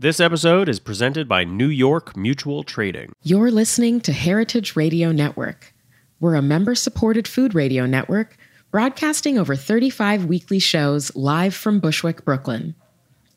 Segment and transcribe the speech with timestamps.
[0.00, 3.10] This episode is presented by New York Mutual Trading.
[3.24, 5.74] You're listening to Heritage Radio Network.
[6.20, 8.36] We're a member supported food radio network
[8.70, 12.76] broadcasting over 35 weekly shows live from Bushwick, Brooklyn.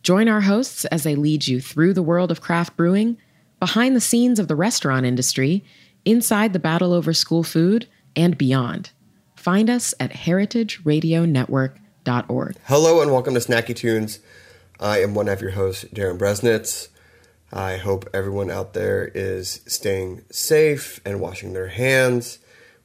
[0.03, 3.17] Join our hosts as they lead you through the world of craft brewing,
[3.59, 5.65] behind the scenes of the restaurant industry,
[6.05, 8.91] inside the battle over school food, and beyond.
[9.35, 12.55] Find us at heritageradionetwork.org.
[12.65, 14.19] Hello and welcome to Snacky Tunes.
[14.81, 16.87] I am one of your hosts, Darin Bresnitz.
[17.53, 22.39] I hope everyone out there is staying safe and washing their hands.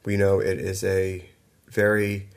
[0.05, 1.27] We know it is a
[1.67, 2.29] very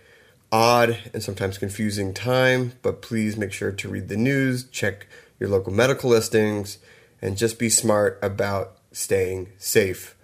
[0.51, 5.07] odd and sometimes confusing time, but please make sure to read the news, check
[5.39, 6.79] your local medical listings,
[7.21, 10.17] and just be smart about staying safe.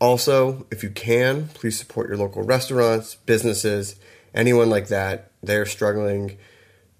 [0.00, 3.94] Also, if you can, please support your local restaurants, businesses,
[4.34, 5.30] anyone like that.
[5.44, 6.38] They're struggling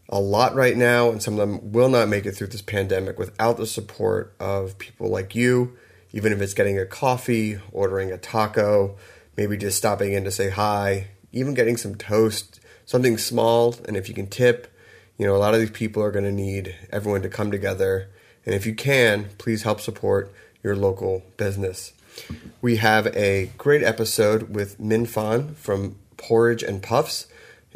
[0.08, 3.18] a lot right now, and some of them will not make it through this pandemic
[3.18, 5.76] without the support of people like you,
[6.12, 8.96] even if it's getting a coffee, ordering a taco,
[9.36, 13.74] maybe just stopping in to say hi, even getting some toast, something small.
[13.86, 14.72] And if you can tip,
[15.18, 18.08] you know, a lot of these people are going to need everyone to come together.
[18.44, 21.92] And if you can, please help support your local business.
[22.60, 27.26] We have a great episode with Minh Phan from Porridge and Puffs.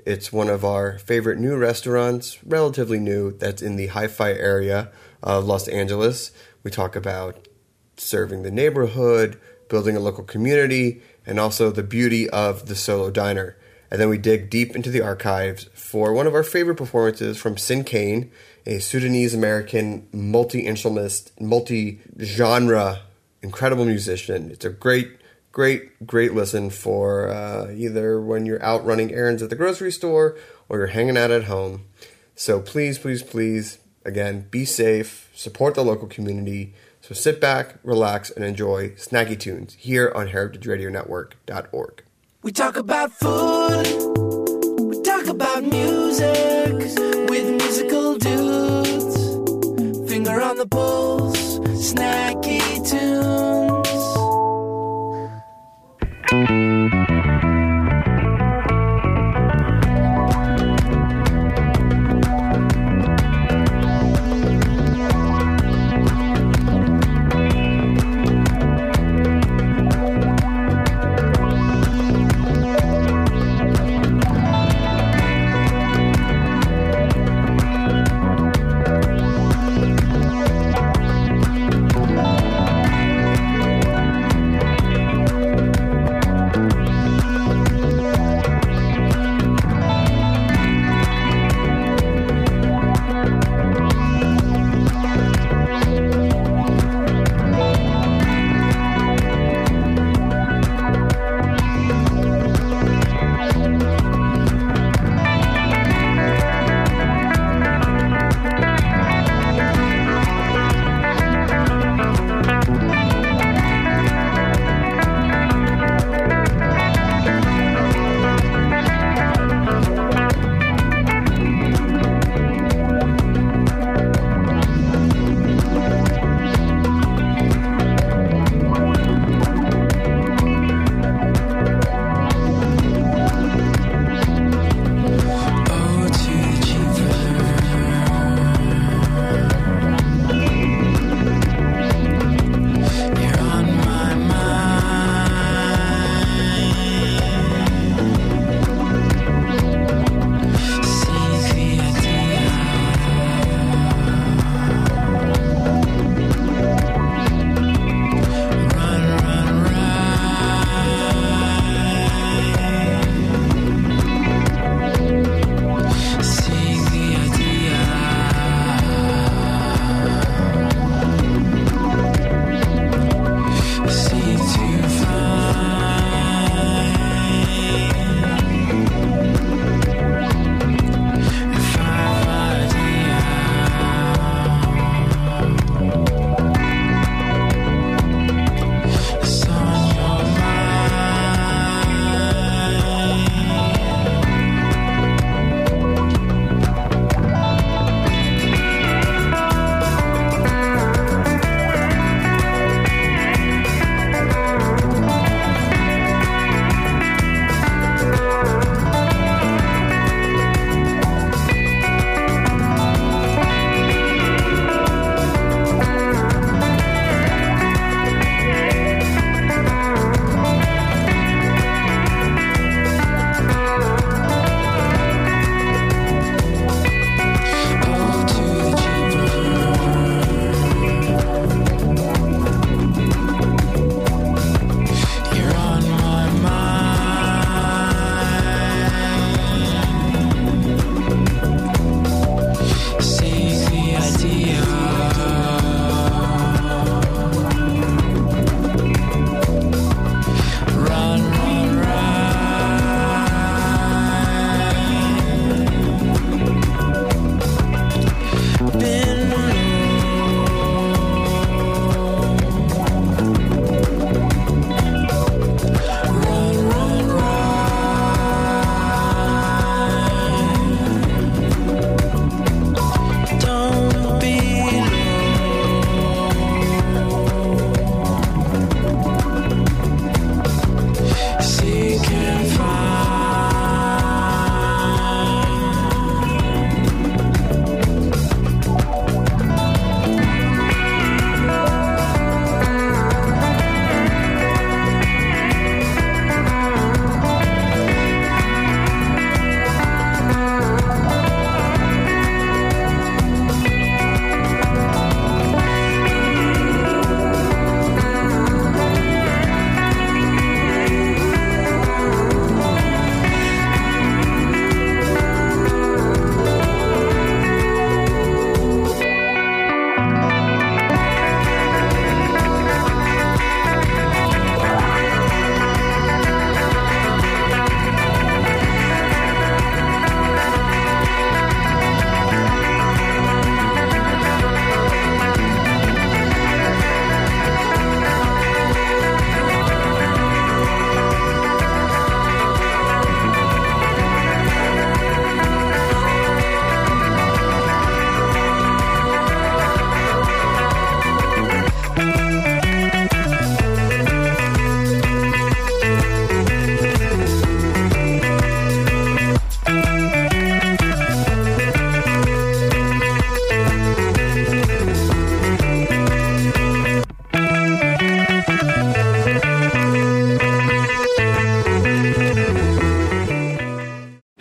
[0.07, 4.91] It's one of our favorite new restaurants, relatively new, that's in the hi fi area
[5.23, 6.31] of Los Angeles.
[6.63, 7.49] We talk about
[7.97, 13.57] serving the neighborhood, building a local community, and also the beauty of the solo diner.
[13.91, 17.57] And then we dig deep into the archives for one of our favorite performances from
[17.57, 18.31] Sinkane,
[18.67, 23.01] a Sudanese American multi instrumentalist, multi genre,
[23.43, 24.51] incredible musician.
[24.51, 25.18] It's a great
[25.59, 30.37] great, great listen for uh, either when you're out running errands at the grocery store
[30.69, 31.85] or you're hanging out at home.
[32.37, 36.75] So please, please, please, again, be safe, support the local community.
[37.01, 42.05] So sit back, relax, and enjoy Snacky Tunes here on heritageradionetwork.org.
[42.45, 43.85] We talk about food,
[44.79, 46.73] we talk about music
[47.29, 50.09] with musical dudes.
[50.09, 54.18] Finger on the pulse, snacky tunes.
[56.31, 56.98] Música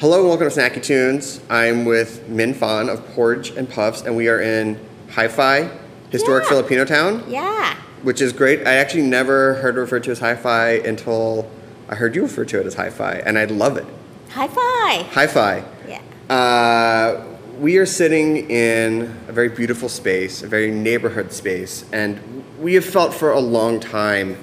[0.09, 1.41] welcome to Snacky Tunes.
[1.49, 4.79] I'm with Minh Phan of Porridge and Puffs, and we are in
[5.11, 5.69] Hi-Fi,
[6.09, 6.49] historic Yeah.
[6.49, 7.75] Filipino town, Yeah.
[8.03, 8.65] which is great.
[8.65, 11.47] I actually never heard it referred to as Hi-Fi until
[11.89, 13.85] I heard you refer to it as Hi-Fi, and I love it.
[14.29, 15.03] Hi-Fi.
[15.11, 15.63] Hi-Fi.
[15.87, 15.99] Yeah.
[16.33, 17.21] Uh,
[17.59, 22.19] we are sitting in a very beautiful space, a very neighborhood space, and
[22.61, 24.37] we have felt for a long time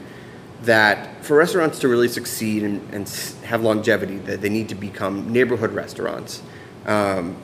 [0.66, 3.08] that for restaurants to really succeed and, and
[3.44, 6.42] have longevity, that they need to become neighborhood restaurants.
[6.86, 7.36] Um,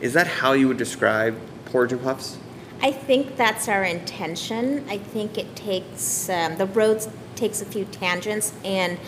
[0.00, 2.38] is that how you would describe Porridge and Puffs?
[2.82, 4.84] I think that's our intention.
[4.88, 8.98] I think it takes um, the road takes a few tangents, and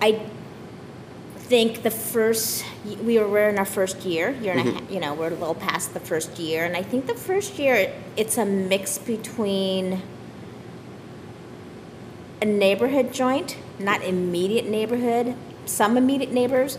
[0.00, 0.26] I
[1.36, 2.64] think the first
[3.02, 4.90] we were we're in our first year, year and a half.
[4.90, 7.92] You know, we're a little past the first year, and I think the first year
[8.16, 10.00] it's a mix between
[12.44, 15.34] a neighborhood joint, not immediate neighborhood,
[15.64, 16.76] some immediate neighbors,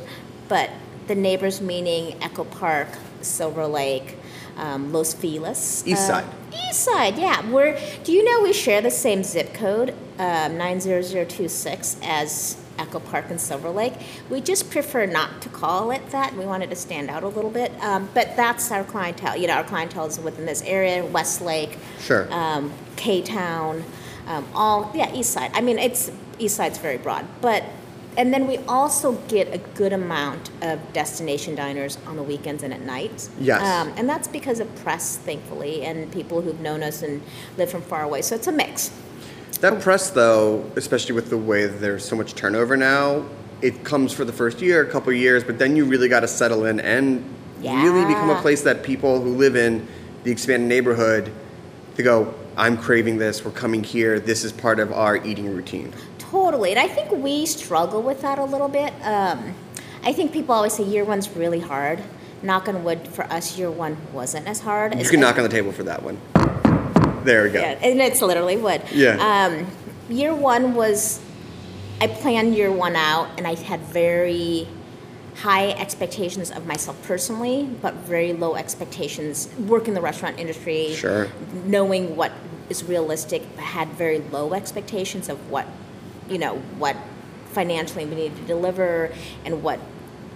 [0.48, 0.70] but
[1.08, 2.88] the neighbors meaning Echo Park,
[3.22, 4.16] Silver Lake,
[4.58, 5.84] um, Los Feliz.
[5.88, 6.26] East uh, side.
[6.70, 7.50] East side, yeah.
[7.50, 13.26] We're, do you know we share the same zip code, um, 90026, as Echo Park
[13.32, 13.94] and Silver Lake?
[14.30, 16.36] We just prefer not to call it that.
[16.38, 17.72] We wanted to stand out a little bit.
[17.82, 19.36] Um, but that's our clientele.
[19.36, 22.32] You know, our clientele is within this area, Westlake, Sure.
[22.32, 23.84] um, K Town,
[24.28, 25.52] um, all yeah, East Side.
[25.54, 27.64] I mean, it's East Side's very broad, but
[28.18, 32.74] and then we also get a good amount of destination diners on the weekends and
[32.74, 33.30] at night.
[33.40, 33.62] Yes.
[33.62, 37.22] um, and that's because of press, thankfully, and people who've known us and
[37.58, 38.22] live from far away.
[38.22, 38.92] So it's a mix.
[39.60, 43.26] That press, though, especially with the way there's so much turnover now,
[43.62, 46.22] it comes for the first year, a couple of years, but then you really got
[46.22, 47.24] to settle in and
[47.62, 49.88] really become a place that people who live in
[50.24, 51.32] the expanded neighborhood
[51.96, 55.94] to go, I'm craving this, we're coming here, this is part of our eating routine.
[56.18, 58.94] Totally, and I think we struggle with that a little bit.
[59.04, 59.54] Um,
[60.04, 62.00] I think people always say year one's really hard.
[62.42, 64.94] Knock on wood, for us, year one wasn't as hard.
[64.94, 66.20] You as, can knock on the table for that one.
[67.24, 67.60] There we go.
[67.60, 68.82] Yeah, and it's literally wood.
[68.94, 69.18] Yeah.
[69.18, 69.68] Um,
[70.10, 71.20] year one was,
[72.00, 74.68] I planned year one out, and I had very
[75.36, 79.50] high expectations of myself personally, but very low expectations.
[79.60, 81.28] Work in the restaurant industry, Sure.
[81.66, 82.32] knowing what
[82.70, 85.68] is realistic, had very low expectations of what,
[86.30, 86.96] you know, what
[87.52, 89.12] financially we needed to deliver
[89.46, 89.80] and what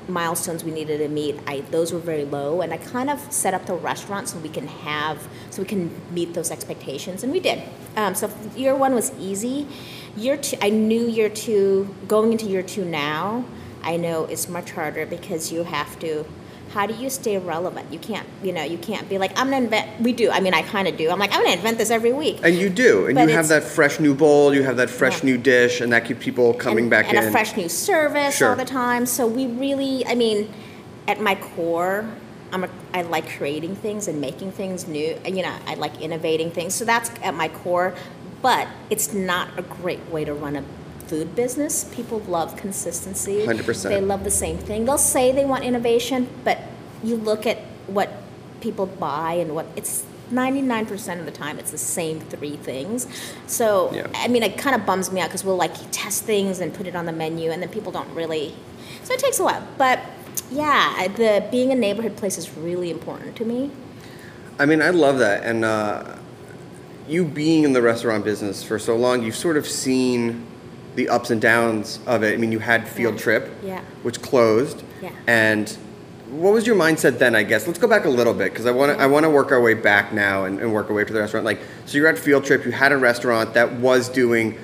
[0.08, 3.54] milestones we needed to meet I, those were very low and i kind of set
[3.54, 7.40] up the restaurant so we can have so we can meet those expectations and we
[7.40, 7.62] did
[7.96, 9.68] um, so year one was easy
[10.18, 13.46] year two i knew year two going into year two now
[13.84, 16.26] i know it's much harder because you have to
[16.72, 19.64] how do you stay relevant you can't you know you can't be like i'm gonna
[19.66, 21.90] invent we do i mean i kind of do i'm like i'm gonna invent this
[21.90, 24.78] every week And you do, and But you have that fresh new bowl, you have
[24.78, 25.32] that fresh Yeah.
[25.32, 27.24] new dish, and that keeps people coming and, back and in.
[27.28, 28.50] a fresh new service Sure.
[28.52, 29.06] all the time.
[29.08, 30.54] So we really, I mean,
[31.08, 32.06] at my core,
[32.52, 35.18] I'm a, I like creating things and making things new.
[35.26, 36.76] You know, I like innovating things.
[36.76, 37.94] So that's at my core.
[38.42, 40.64] But it's not a great way to run a
[41.10, 41.84] food business.
[41.96, 43.40] People love consistency.
[43.46, 43.90] 100%.
[43.90, 44.86] They love the same thing.
[44.86, 46.60] They'll say they want innovation, but
[47.04, 48.10] you look at what
[48.62, 53.08] people buy and what it's 99% of the time it's the same three things.
[53.48, 54.08] So, Yeah.
[54.14, 56.86] I mean, it kind of bums me out because we'll like test things and put
[56.86, 58.54] it on the menu, and then people don't really.
[59.04, 59.68] So it takes a while.
[59.78, 60.00] But
[60.52, 63.72] yeah, the being a neighborhood place is really important to me.
[64.60, 65.44] I mean, I love that.
[65.44, 66.16] And uh,
[67.08, 70.46] you being in the restaurant business for so long, you've sort of seen
[71.00, 72.34] the ups and downs of it.
[72.34, 73.20] I mean, you had Field Yeah.
[73.22, 73.80] Trip, Yeah.
[74.04, 74.84] which closed.
[75.02, 75.12] Yeah.
[75.28, 75.70] And
[76.30, 77.36] what was your mindset then?
[77.36, 79.30] I guess let's go back a little bit because I want to I want to
[79.30, 81.46] work our way back now and, and work our way to the restaurant.
[81.46, 82.66] Like, so you're at Field Trip.
[82.66, 84.58] You had a restaurant that was doing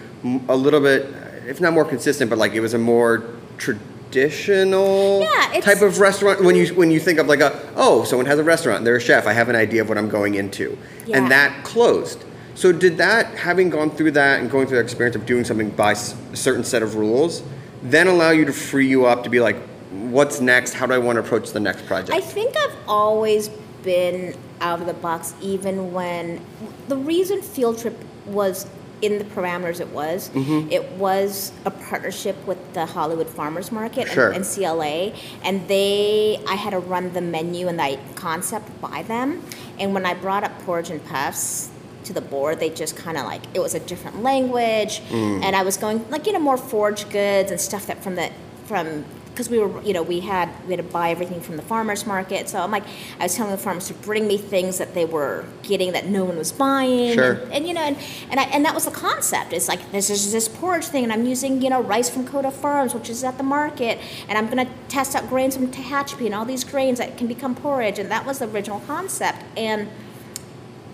[0.50, 1.08] a little bit,
[1.48, 3.24] if not more consistent, but like it was a more
[3.58, 6.44] traditional Yeah, type of restaurant.
[6.44, 9.02] When you when you think of like a oh, someone has a restaurant, they're a
[9.02, 9.26] chef.
[9.26, 11.18] I have an idea of what I'm going into, Yeah.
[11.18, 12.25] and that closed.
[12.56, 15.70] So did that, having gone through that and going through the experience of doing something
[15.72, 15.96] by a
[16.36, 17.44] certain set of rules,
[17.84, 19.58] then allow you to free you up to be like,
[19.92, 20.74] what's next?
[20.74, 22.12] How do I want to approach the next project?
[22.12, 23.50] I think I've always
[23.84, 26.42] been out of the box, even when
[26.88, 27.96] the reason Field Trip
[28.26, 28.66] was
[29.02, 30.72] in the parameters it was, Mm-hmm.
[30.72, 34.28] it was a partnership with the Hollywood Farmers Market Sure.
[34.28, 35.12] and, and SEE-LA,
[35.44, 39.44] and they, I had to run the menu and the concept by them.
[39.78, 41.70] And when I brought up Porridge and Puffs
[42.06, 45.44] to the board, they just kind of like it was a different language, Mm.
[45.44, 48.32] and I was going like you know more foraged goods and stuff that from the
[48.66, 51.62] from because we were, you know, we had we had to buy everything from the
[51.62, 52.48] farmers market.
[52.48, 52.86] So I'm like,
[53.20, 56.24] I was telling the farmers to bring me things that they were getting that no
[56.24, 57.14] one was buying.
[57.16, 57.34] Sure.
[57.34, 57.98] And, and, you know, and
[58.32, 59.52] and, I, and that was the concept.
[59.52, 62.50] It's like this is this porridge thing, and I'm using you know rice from Koda
[62.50, 66.28] Farms, which is at the market, and I'm going to test out grains from Tehachapi
[66.28, 69.40] and all these grains that can become porridge, and that was the original concept.
[69.58, 69.90] And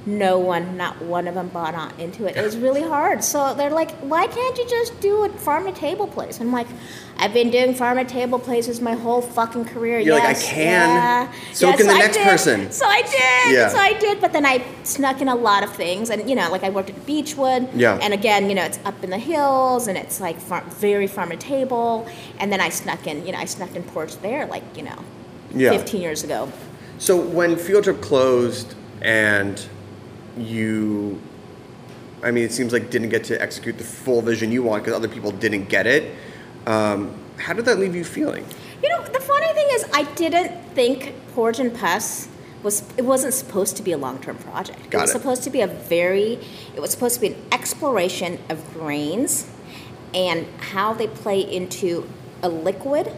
[0.05, 2.35] no one, not one of them bought on into it.
[2.35, 3.23] It was really hard.
[3.23, 6.41] So they're like, why can't you just do a farm to table place?
[6.41, 6.67] I'm like,
[7.17, 9.99] I've been doing farm to table places my whole fucking career.
[9.99, 10.89] You're like, I can.
[10.89, 11.33] Yeah.
[11.53, 12.27] So yes, can the I next did.
[12.27, 12.71] person.
[12.71, 13.53] So I did.
[13.55, 13.69] Yeah.
[13.69, 14.19] So I did.
[14.19, 16.09] But then I snuck in a lot of things.
[16.09, 17.71] And, you know, like I worked at Beechwood.
[17.75, 17.99] Yeah.
[18.01, 21.29] And again, you know, it's up in the hills and it's like far, very farm
[21.29, 22.07] to table.
[22.39, 24.97] And then I snuck in, you know, I snuck in porch there like, you know,
[25.53, 25.71] Yeah.
[25.77, 26.51] 15 years ago.
[26.97, 29.63] So when Field Trip closed and
[30.37, 31.19] you,
[32.23, 34.95] I mean, it seems like didn't get to execute the full vision you want because
[34.97, 36.15] other people didn't get it.
[36.65, 38.45] Um, how did that leave you feeling?
[38.83, 42.27] You know, the funny thing is, I didn't think Porridge and Puffs
[42.63, 42.83] was.
[42.97, 44.89] It wasn't supposed to be a long-term project.
[44.89, 45.13] Got it was it.
[45.13, 46.39] supposed to be a very.
[46.75, 49.49] It was supposed to be an exploration of grains,
[50.13, 52.07] and how they play into
[52.43, 53.11] a liquid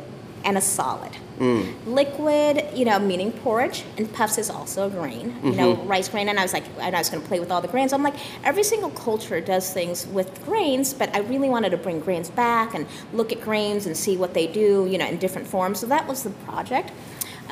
[0.44, 1.18] and a solid.
[1.40, 1.74] Mm.
[1.86, 5.88] Liquid, you know, meaning porridge, and puffs is also a grain, you know, Mm-hmm.
[5.88, 6.30] rice grain.
[6.30, 7.92] And I was like, and I was going to play with all the grains.
[7.94, 12.00] I'm like, every single culture does things with grains, but I really wanted to bring
[12.00, 15.48] grains back and look at grains and see what they do, you know, in different
[15.48, 15.80] forms.
[15.80, 16.92] So that was the project.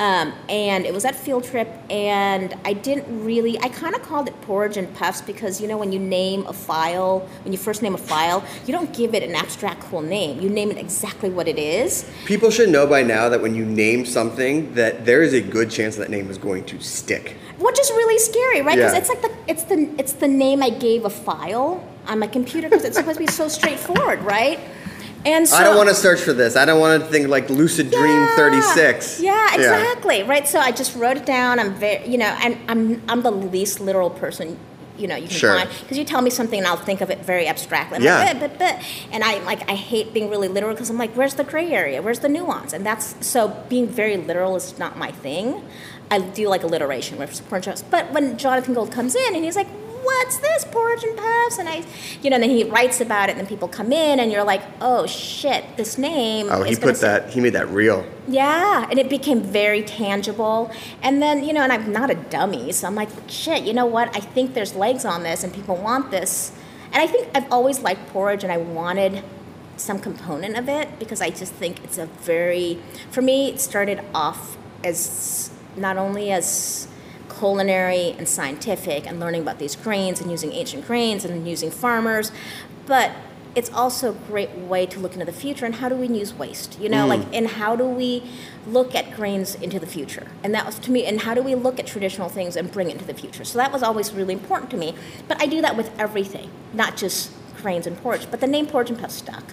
[0.02, 3.60] Um, and it was that field trip, and I didn't really.
[3.60, 6.54] I kind of called it porridge and puffs because you know when you name a
[6.54, 10.42] file, when you first name a file, you don't give it an abstract cool name.
[10.42, 12.10] You name it exactly what it is.
[12.26, 15.70] People should know by now that when you name something, that there is a good
[15.70, 17.36] chance that name is going to stick.
[17.60, 18.76] which is really scary, right?
[18.76, 19.00] Because Yeah.
[19.02, 21.70] it's like the it's the it's the name I gave a file
[22.08, 24.60] on my computer because it's supposed to be so straightforward, right?
[25.26, 26.56] And so I don't want to search for this.
[26.56, 29.20] I don't want to think like Lucid Dream 36.
[29.22, 30.24] Yeah, exactly.
[30.24, 30.48] Right.
[30.48, 31.60] So I just wrote it down.
[31.60, 34.58] I'm very, you know, and I'm I'm the least literal person.
[34.98, 35.56] You know, you can Sure.
[35.58, 37.98] find because you tell me something and I'll think of it very abstractly.
[37.98, 38.18] I'm Yeah.
[38.20, 41.14] like, but, but, but, and I like I hate being really literal because I'm like,
[41.14, 42.02] where's the gray area?
[42.02, 42.74] Where's the nuance?
[42.74, 45.64] And that's so being very literal is not my thing.
[46.12, 47.82] I do like alliteration with porn shows.
[47.84, 49.68] But when Jonathan Gold comes in and he's like,
[50.04, 51.58] what's this porridge and puffs?
[51.58, 51.84] And I,
[52.22, 54.44] you know, and then he writes about it and then people come in and you're
[54.44, 56.48] like, oh shit, this name.
[56.50, 57.30] Oh, he put that.
[57.30, 58.06] He made that real.
[58.28, 60.72] yeah, and it became very tangible.
[61.02, 63.86] And then, you know, and I'm not a dummy, so I'm like, shit, you know
[63.86, 64.16] what?
[64.16, 66.52] I think there's legs on this and people want this.
[66.94, 69.24] And I think I've always liked porridge and I wanted
[69.78, 72.80] some component of it because I just think it's a very,
[73.10, 76.88] for me, it started off as not only as
[77.42, 82.32] culinary and scientific and learning about these grains and using ancient grains and using farmers,
[82.86, 83.12] but
[83.56, 86.34] it's also a great way to look into the future and how do we use
[86.34, 87.10] waste you know mm.
[87.10, 88.24] like and how do we
[88.66, 90.28] look at grains into the future?
[90.44, 92.90] And that was to me and how do we look at traditional things and bring
[92.90, 93.44] it into the future?
[93.44, 94.94] So that was always really important to me
[95.28, 98.90] but i do that with everything not just grains and porridge but the name porridge
[98.90, 99.44] and puff stuck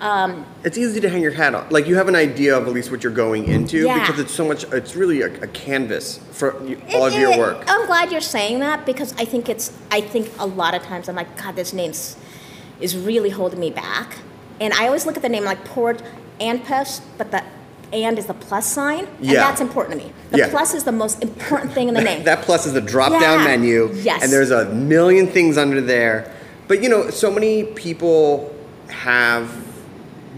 [0.00, 1.68] um, It's easy to hang your hat on.
[1.70, 4.00] Like you have an idea of at least what you're going into Yeah.
[4.00, 4.64] because it's so much.
[4.72, 7.62] It's really a, a canvas for y- It- all of your it- work.
[7.68, 9.72] I'm glad you're saying that because I think it's.
[9.92, 12.16] I think a lot of times I'm like, God, this name's
[12.80, 14.16] is really holding me back,
[14.60, 16.02] and I always look at the name like port
[16.40, 17.42] and puffs, but the
[17.92, 19.34] and is the plus sign, and Yeah.
[19.34, 20.12] that's important to me.
[20.32, 20.48] The Yeah.
[20.50, 22.24] plus is the most important thing in the name.
[22.24, 23.44] That plus is the drop down Yeah.
[23.44, 23.90] menu.
[23.94, 24.22] Yes.
[24.24, 26.32] And there's a million things under there.
[26.68, 28.54] But you know, so many people
[28.88, 29.50] have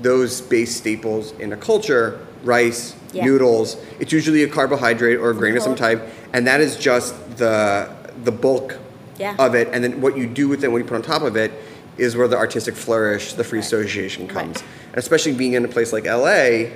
[0.01, 3.25] those base staples in a culture rice, Yeah.
[3.25, 3.77] noodles.
[4.01, 6.03] It's usually a carbohydrate or a grain of some type.
[6.33, 7.89] And that is just the
[8.25, 8.77] the bulk
[9.19, 9.35] Yeah.
[9.39, 9.69] of it.
[9.73, 11.53] And then what you do with it, what you put on top of it,
[11.99, 13.67] is where the artistic flourish, the free Right.
[13.67, 14.57] association comes.
[14.57, 14.65] Right.
[14.93, 16.71] And especially being in a place like LA,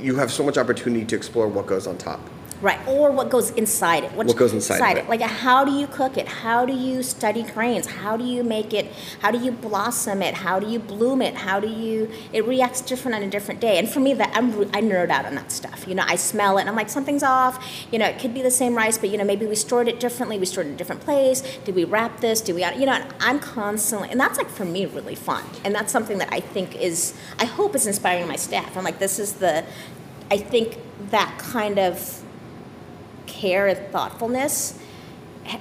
[0.00, 2.20] you have so much opportunity to explore what goes on top.
[2.62, 4.12] Right, or what goes inside it.
[4.12, 5.08] What goes inside of it.
[5.08, 6.26] Like, how do you cook it?
[6.26, 7.86] How do you study grains?
[7.86, 8.90] How do you make it?
[9.20, 10.34] How do you blossom it?
[10.34, 11.34] How do you bloom it?
[11.34, 12.10] How do you?
[12.32, 13.78] It reacts different on a different day.
[13.78, 15.84] And for me, that I'm I nerd out on that stuff.
[15.86, 17.62] You know, I smell it and I'm like something's off.
[17.92, 20.00] You know, it could be the same rice, but you know maybe we stored it
[20.00, 20.38] differently.
[20.38, 21.42] We stored it in a different place.
[21.64, 22.40] Did we wrap this?
[22.40, 22.64] Did we?
[22.64, 25.44] You know, I'm constantly, and that's like for me really fun.
[25.64, 28.76] And that's something that I think is, I hope is inspiring my staff.
[28.76, 29.64] I'm like, this is the,
[30.30, 30.78] I think
[31.10, 32.22] that kind of
[33.26, 34.78] care and thoughtfulness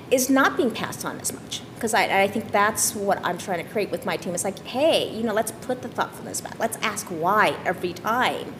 [0.10, 1.62] is not being passed on as much.
[1.75, 4.34] Because I, I think that's what i'm trying to create with my team.
[4.34, 6.58] It's like hey you know let's put the thoughtfulness back.
[6.58, 8.56] Let's ask why every time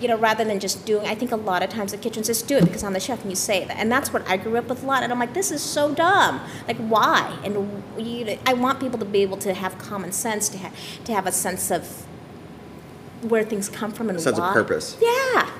[0.00, 2.48] you know rather than just doing i think a lot of times the kitchens just
[2.48, 3.76] do it because i'm the chef and you say that.
[3.76, 5.02] And that's what i grew up with a lot.
[5.02, 6.40] And i'm like this is so dumb.
[6.66, 7.38] Like why?
[7.44, 10.72] And you, know, i want people to be able to have common sense to, ha-
[11.04, 12.06] to have a sense of
[13.22, 14.52] where things come from and sense of why.
[14.52, 14.96] purpose.
[15.00, 15.50] Yeah.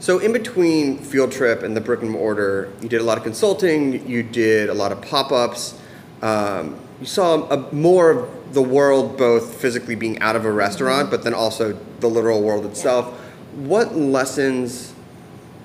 [0.00, 3.22] So in between Field Trip and the Brick and Mortar, you did a lot of
[3.22, 4.08] consulting.
[4.08, 5.78] You did a lot of pop-ups.
[6.22, 11.10] Um, you saw a, more of the world, both physically being out of a restaurant,
[11.10, 13.12] but then also the literal world itself.
[13.56, 14.94] What lessons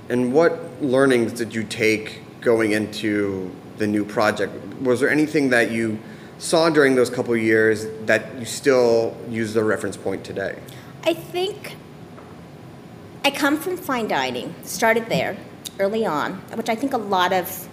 [0.09, 4.53] and what learnings did you take going into the new project?
[4.81, 5.97] Was there anything that you
[6.39, 10.59] saw during those couple years that you still use the reference point today?
[11.05, 11.77] I think
[13.25, 15.35] I come from fine dining, started there
[15.79, 17.67] early on, which I think a lot of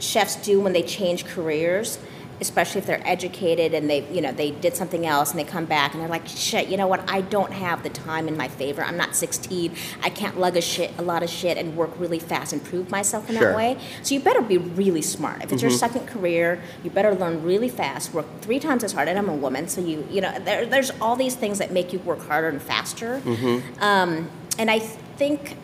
[0.00, 2.00] chefs do when they change careers,
[2.40, 5.64] especially if they're educated and they, you know, they did something else and they come
[5.64, 7.08] back and they're like, shit, you know what?
[7.08, 8.82] I don't have the time in my favor.
[8.82, 9.72] I'm not 16.
[10.02, 12.90] I can't lug a shit, a lot of shit and work really fast and prove
[12.90, 13.50] myself in Sure.
[13.50, 13.78] that way.
[14.02, 15.42] So you better be really smart.
[15.44, 19.08] If it's your second career, you better learn really fast, work three times as hard.
[19.08, 21.92] And I'm a woman, so you, you know, there, there's all these things that make
[21.92, 23.22] you work harder and faster.
[23.80, 25.56] Um, and I think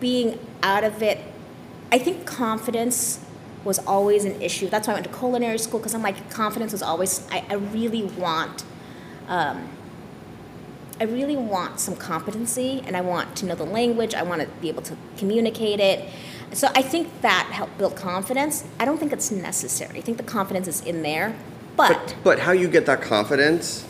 [0.00, 1.18] being out of it,
[1.92, 3.20] I think confidence
[3.66, 4.68] was always an issue.
[4.68, 7.54] That's why I went to culinary school because I'm like, confidence was always, I, I
[7.54, 8.64] really want,
[9.28, 9.68] um,
[11.00, 14.14] I really want some competency and I want to know the language.
[14.14, 16.08] I want to be able to communicate it.
[16.52, 18.64] So I think that helped build confidence.
[18.80, 19.98] I don't think it's necessary.
[19.98, 21.36] I think the confidence is in there.
[21.76, 23.84] But, But, but how you get that confidence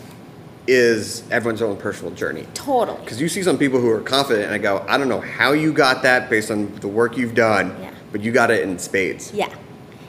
[0.67, 2.45] is everyone's own personal journey.
[2.55, 2.99] totally.
[3.03, 5.53] Because you see some people who are confident, and I go, I don't know how
[5.53, 7.93] you got that based on the work you've done, Yeah.
[8.11, 9.33] but you got it in spades.
[9.33, 9.55] Yeah.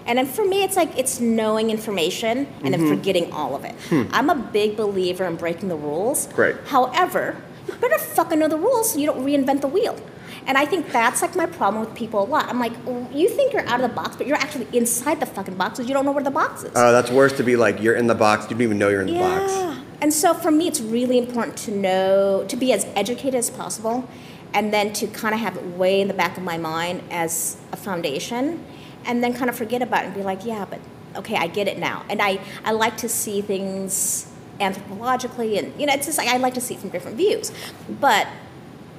[0.08, 3.76] And then for me, it's like it's knowing information and then forgetting all of it.
[3.92, 6.32] I'm a big believer in breaking the rules.
[6.34, 6.56] Right.
[6.66, 7.36] However,
[7.68, 10.00] you better fucking know the rules so you don't reinvent the wheel.
[10.46, 12.48] And I think that's like my problem with people a lot.
[12.48, 15.26] I'm like, "Oh, you think you're out of the box, but you're actually inside the
[15.26, 15.90] fucking boxes.
[15.90, 16.74] You don't know where the box is.
[16.74, 19.02] Uh, that's worse to be like you're in the box, you don't even know you're
[19.02, 19.52] in the box.
[19.52, 19.84] Yeah.
[20.00, 24.08] And so for me, it's really important to know, to be as educated as possible,
[24.54, 27.58] and then to kind of have it way in the back of my mind as
[27.74, 28.64] a foundation,
[29.08, 30.80] and then kind of forget about it and be like, yeah, but
[31.16, 32.06] okay, I get it now.
[32.10, 36.38] And I, I like to see things anthropologically, and, you know, it's just like I
[36.38, 37.52] like to see it from different views.
[37.90, 38.28] But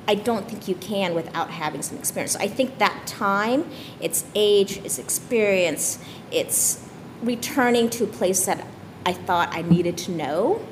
[0.08, 2.32] I don't think you can without having some experience.
[2.32, 5.98] So I think that time, it's age, it's experience,
[6.32, 6.82] it's
[7.22, 8.66] returning to a place that
[9.04, 10.64] I thought I needed to know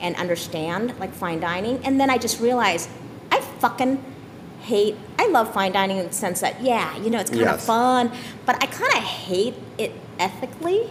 [0.00, 1.84] and understand, like fine dining.
[1.84, 2.88] And then I just realized
[3.32, 4.04] I fucking
[4.64, 7.60] hate, I love fine dining in the sense that, yeah, you know, it's kind of
[7.62, 8.10] fun,
[8.46, 10.90] but I kind of hate it ethically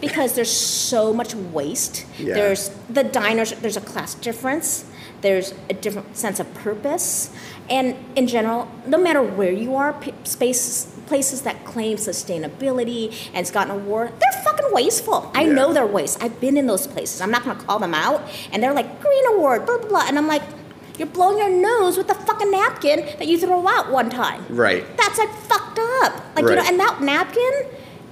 [0.00, 2.04] because there's so much waste.
[2.18, 2.34] Yeah.
[2.34, 4.84] There's the diners, there's a class difference,
[5.22, 7.30] there's a different sense of purpose.
[7.70, 13.38] And in general, no matter where you are, p- spaces, places that claim sustainability and
[13.38, 15.30] it's gotten an award, they're fucking wasteful.
[15.34, 15.52] I Yeah.
[15.52, 16.22] know they're waste.
[16.22, 17.20] I've been in those places.
[17.20, 18.20] I'm not gonna call them out.
[18.52, 20.04] And they're like, green award, blah, blah, blah.
[20.06, 20.42] And I'm like,
[20.98, 24.44] you're blowing your nose with the fucking napkin that you throw out one time.
[24.48, 24.84] Right.
[24.96, 26.22] That's like fucked up.
[26.34, 27.52] Like, you know, and that napkin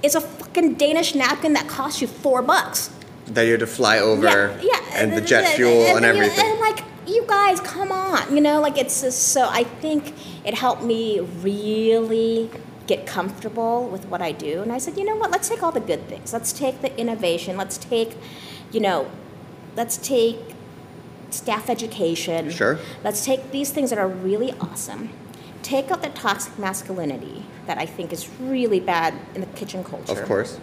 [0.03, 2.89] is a fucking Danish napkin that costs you four bucks.
[3.27, 4.79] That you had to fly over, Yeah, yeah.
[4.93, 6.45] and the jet fuel and, then you- everything.
[6.51, 8.33] and like, you guys, come on.
[8.35, 9.47] You know, like it's just so.
[9.49, 10.13] I think
[10.45, 12.49] it helped me really
[12.87, 14.61] get comfortable with what I do.
[14.61, 15.31] And I said, you know what?
[15.31, 16.33] Let's take all the good things.
[16.33, 17.57] Let's take the innovation.
[17.57, 18.15] Let's take,
[18.71, 19.09] you know,
[19.75, 20.37] let's take
[21.35, 22.49] staff education.
[22.49, 22.79] Sure.
[23.03, 25.09] Let's take these things that are really awesome.
[25.61, 30.21] Take out the toxic masculinity that I think is really bad in the kitchen culture
[30.21, 30.59] of course.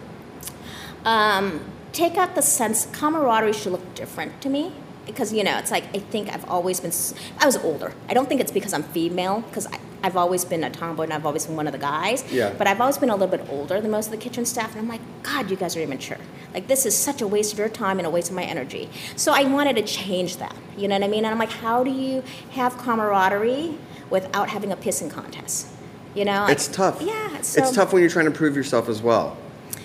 [1.03, 1.59] um,
[1.91, 4.71] take out the sense camaraderie should look different to me
[5.05, 6.91] because you know it's like i think i've always been
[7.39, 9.67] i was older i don't think it's because i'm female because
[10.03, 12.53] i've always been a tomboy and i've always been one of the guys Yeah.
[12.57, 14.79] but i've always been a little bit older than most of the kitchen staff and
[14.79, 16.17] i'm like god you guys are immature
[16.53, 18.89] like this is such a waste of your time and a waste of my energy
[19.15, 21.83] so i wanted to change that you know what i mean and i'm like how
[21.83, 23.77] do you have camaraderie
[24.09, 25.67] without having a pissing contest
[26.15, 27.01] you know It's Like, tough.
[27.01, 29.35] yeah it's tough when you're trying to prove yourself as well.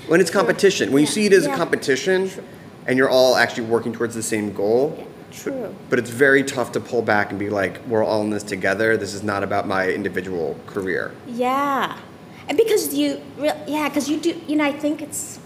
[0.06, 1.56] When it's competition, when you see it as a Yeah.
[1.56, 2.30] competition,
[2.86, 4.94] and you're all actually working towards the same goal.
[4.96, 5.74] Yeah, true.
[5.90, 8.96] But it's very tough to pull back and be like, we're all in this together.
[8.96, 11.12] This is not about my individual career.
[11.26, 11.98] Yeah,
[12.48, 13.20] and because you,
[13.66, 15.38] yeah, because you do, you know, I think it's,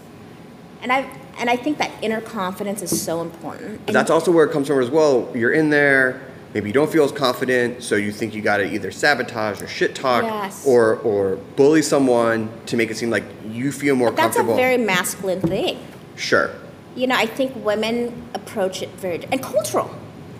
[0.81, 3.85] and I, and I think that inner confidence is so important.
[3.85, 5.29] But that's also where it comes from as well.
[5.35, 6.21] You're in there,
[6.53, 9.67] maybe you don't feel as confident, so you think you got to either sabotage or
[9.67, 10.65] shit talk Yes.
[10.65, 14.43] or or bully someone to make it seem like you feel more but that's a
[14.43, 15.77] very masculine thing.
[16.15, 16.51] sure,
[16.95, 19.89] You know, I think women approach it very and cultural.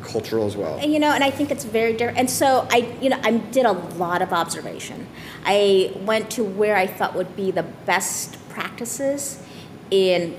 [0.03, 0.77] cultural as well.
[0.77, 2.17] And, you know, and I think it's very different.
[2.19, 5.07] And so I, you know, I did a lot of observation.
[5.45, 9.41] I went to where I thought would be the best practices
[9.89, 10.35] in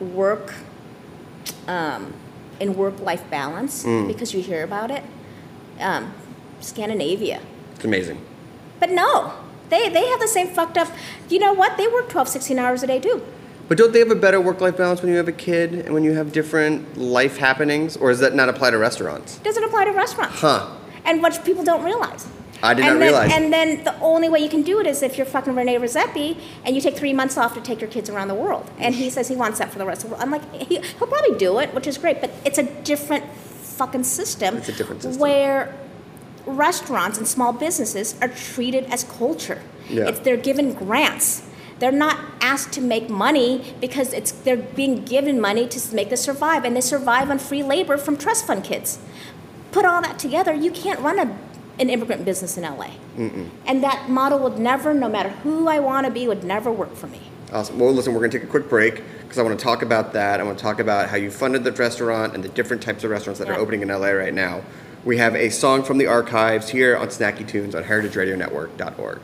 [0.00, 0.54] work,
[1.66, 2.12] um,
[2.60, 4.06] in work-life balance Mm.
[4.06, 5.02] because you hear about it.
[5.80, 6.12] Um,
[6.60, 7.40] Scandinavia.
[7.74, 8.18] It's amazing.
[8.78, 9.32] But no,
[9.70, 10.88] they, they have the same fucked up.
[11.28, 11.76] You know what?
[11.78, 13.22] They work 12, 16 hours a day too.
[13.70, 16.02] But don't they have a better work-life balance when you have a kid and when
[16.02, 19.38] you have different life happenings, or does that not apply to restaurants?
[19.38, 20.40] Doesn't apply to restaurants.
[20.40, 20.76] Huh?
[21.04, 22.26] And what people don't realize.
[22.64, 23.32] I did and not then, realize.
[23.32, 26.36] And then the only way you can do it is if you're fucking Rene Redzepi
[26.64, 28.68] and you take three months off to take your kids around the world.
[28.80, 30.24] And he says he wants that for the rest of the world.
[30.24, 34.02] I'm like, he, he'll probably do it, which is great, but it's a different fucking
[34.02, 34.56] system.
[34.56, 35.20] It's a different system.
[35.20, 35.78] Where
[36.44, 39.62] restaurants and small businesses are treated as culture.
[39.88, 40.08] Yeah.
[40.08, 41.46] It's, they're given grants.
[41.80, 46.16] They're not asked to make money because it's they're being given money to make them
[46.18, 48.98] survive, and they survive on free labor from trust fund kids.
[49.72, 51.38] Put all that together, you can't run a,
[51.78, 52.90] an immigrant business in LA.
[53.66, 56.94] And that model would never, no matter who I want to be, would never work
[56.94, 57.20] for me.
[57.52, 57.78] Awesome.
[57.78, 60.12] Well, listen, we're going to take a quick break because I want to talk about
[60.12, 60.38] that.
[60.38, 63.10] I want to talk about how you funded the restaurant and the different types of
[63.10, 64.62] restaurants that are opening in LA right now.
[65.04, 69.20] We have a song from the archives here on Snacky Tunes on heritageradionetwork.org.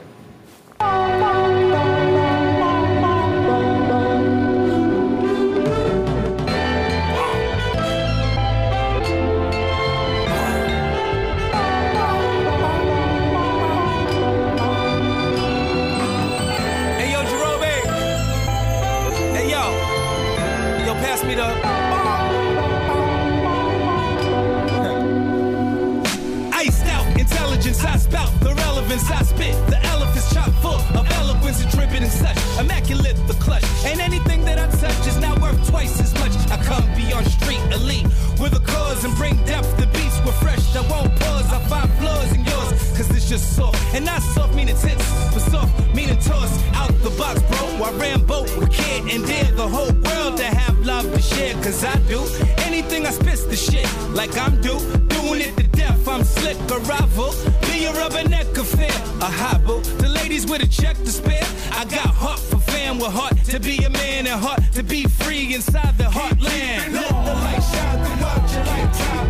[28.96, 29.54] the I spit.
[29.68, 32.37] The elephant's chock full of eloquence and dripping and such.
[32.59, 33.64] Immaculate the clutch.
[33.85, 36.32] Ain't anything that I touch is not worth twice as much.
[36.50, 38.06] I come beyond street elite
[38.40, 41.47] with a cause and bring depth to beats with fresh that won't pause.
[41.53, 43.79] I find flaws in yours, cause it's just soft.
[43.95, 47.67] And not soft meaning tits, but soft meaning toss out the box, bro.
[47.87, 51.85] I Rambo with kid and dare the whole world to have love to share, cause
[51.85, 52.21] I do.
[52.69, 54.81] Anything I spit the shit, like I'm due.
[55.15, 57.31] Doing it to death, I'm slick, a rival.
[57.62, 59.81] Be a rubberneck affair, a hobble.
[60.03, 61.47] The ladies with a check to spare.
[61.73, 65.05] I got heart for fam with heart to be a man and heart to be
[65.05, 66.93] free inside the heartland.
[66.93, 69.26] Let the light shine throughout your lifetime.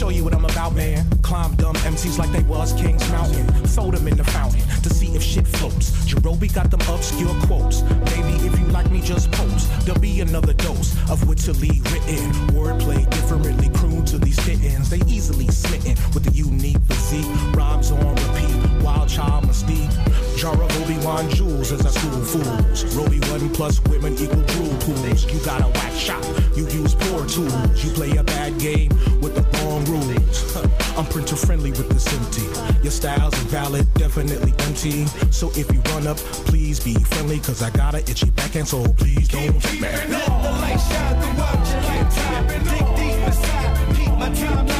[0.00, 1.04] Show you what I'm about, man.
[1.20, 3.46] Climb dumb MCs like they was King's Mountain.
[3.66, 4.69] Throw them in the fountain
[5.14, 5.90] if shit floats.
[6.04, 7.82] Jerobi got them obscure quotes.
[7.82, 9.68] Baby, if you like me, just post.
[9.84, 12.32] There'll be another dose of wittily written.
[12.54, 14.90] Wordplay differently crooned to these kittens.
[14.90, 17.26] They easily smitten with the unique physique.
[17.54, 18.69] Rhymes on repeat.
[18.82, 19.90] Wild child mystique.
[20.36, 22.96] Jar of Obi-Wan jewels as I school fools.
[22.96, 25.30] Roby one plus women equal drool pools.
[25.32, 26.24] You got a whack shop.
[26.56, 27.84] You use poor tools.
[27.84, 28.90] You play a bad game
[29.20, 30.56] with the wrong rules.
[30.96, 32.46] I'm printer friendly with this empty.
[32.82, 35.06] Your style's invalid, definitely empty.
[35.30, 38.66] So if you run up, please be friendly, cause I got a itchy back and
[38.66, 40.10] so please don't get mad.
[40.10, 42.46] Let the light shine throughout your lifetime.
[42.48, 44.79] Dig deep inside, keep my timeline.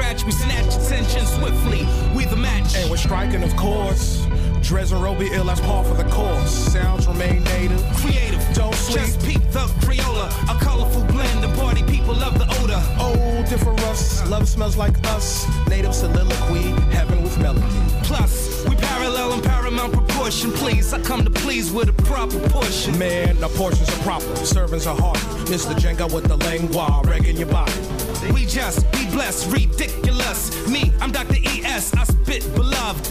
[0.00, 0.24] Scratch.
[0.24, 1.86] We snatch attention swiftly.
[2.16, 2.74] We the match.
[2.76, 4.26] And we're striking, of course.
[4.62, 6.50] Dres and Roby ill as par for the course.
[6.50, 7.82] Sounds remain native.
[7.96, 8.40] creative.
[8.54, 8.98] Don't sleep.
[8.98, 12.82] Just peep the Crayola, a colorful blend The party people love the odor.
[12.98, 14.26] Old, different us.
[14.28, 15.46] Love smells like us.
[15.68, 17.66] Native soliloquy, heaven with melody.
[18.04, 20.50] Plus, we parallel and paramount proportion.
[20.52, 22.98] Please, I come to please with a proper portion.
[22.98, 25.20] Man, the portions are proper, servings are hearty.
[25.52, 25.74] Mr.
[25.74, 27.99] Jenga with the lingua, wrecking your body.
[28.28, 30.68] We just be blessed, ridiculous.
[30.68, 31.36] Me, I'm Dr.
[31.42, 33.06] ES, I spit beloved.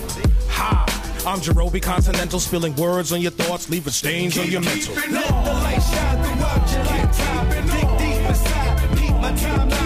[0.50, 0.86] Ha!
[1.26, 4.94] I'm Jerobi Continental, spilling words on your thoughts, leaving stains on your mental.
[4.96, 7.50] Let the light shine throughout your lifetime.
[7.50, 9.79] Dig deep inside, keep my timeline.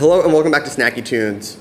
[0.00, 1.58] Hello and welcome back to Snacky Tunes.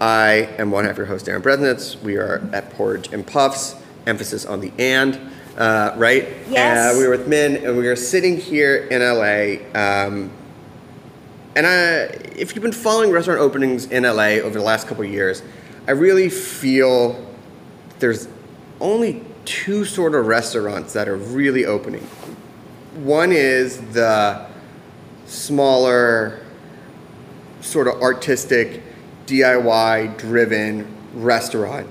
[0.00, 2.00] I am one half your host, Darin Bresnitz.
[2.00, 3.74] We are at Porridge and Puffs,
[4.06, 5.20] emphasis on the and,
[5.58, 6.26] uh, right?
[6.48, 6.94] Yes.
[6.94, 9.68] Uh, we were with Minh and we are sitting here in LA.
[9.78, 10.30] Um,
[11.54, 15.10] and I, if you've been following restaurant openings in LA over the last couple of
[15.10, 15.42] years,
[15.86, 17.22] I really feel
[17.98, 18.26] there's
[18.80, 22.04] only two sort of restaurants that are really opening.
[22.94, 24.46] One is the
[25.26, 26.41] smaller,
[27.62, 28.82] sort of artistic,
[29.26, 31.88] DIY driven restaurant.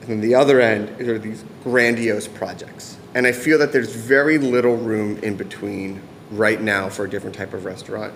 [0.00, 2.96] And then the other end are these grandiose projects.
[3.14, 7.34] And I feel that there's very little room in between right now for a different
[7.34, 8.12] type of restaurant.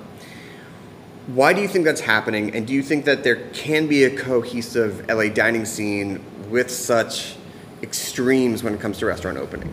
[1.28, 2.54] Why do you think that's happening?
[2.54, 7.36] And do you think that there can be a cohesive LA dining scene with such
[7.82, 9.72] extremes when it comes to restaurant opening?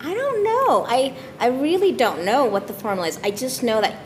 [0.00, 0.84] I don't know.
[0.88, 3.18] I I really don't know what the formula is.
[3.22, 3.96] I just know that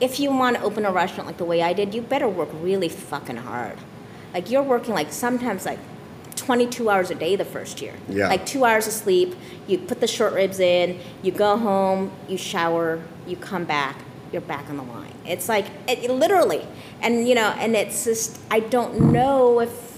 [0.00, 2.48] if you want to open a restaurant like the way I did, you better work
[2.54, 3.78] really fucking hard.
[4.32, 5.78] Like you're working like sometimes like
[6.36, 7.94] 22 hours a day the first year.
[8.08, 8.28] Yeah.
[8.28, 9.34] Like 2 hours of sleep,
[9.66, 13.96] you put the short ribs in, you go home, you shower, you come back,
[14.32, 15.14] you're back on the line.
[15.26, 16.66] It's like it, it literally.
[17.02, 19.90] And you know, and it's just I don't know if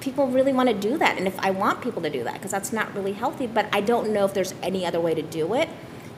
[0.00, 2.50] people really want to do that and if i want people to do that because
[2.50, 5.54] that's not really healthy but i don't know if there's any other way to do
[5.54, 5.68] it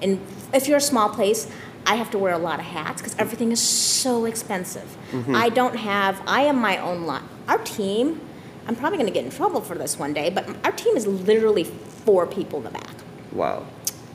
[0.01, 0.19] and
[0.55, 1.51] if you're a small place
[1.87, 5.35] i have to wear a lot of hats because everything is so expensive mm-hmm.
[5.35, 8.21] i don't have i am my own lot our team
[8.67, 11.07] i'm probably going to get in trouble for this one day but our team is
[11.07, 12.95] literally four people in the back
[13.35, 13.67] Wow.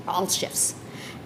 [0.07, 0.75] all shifts.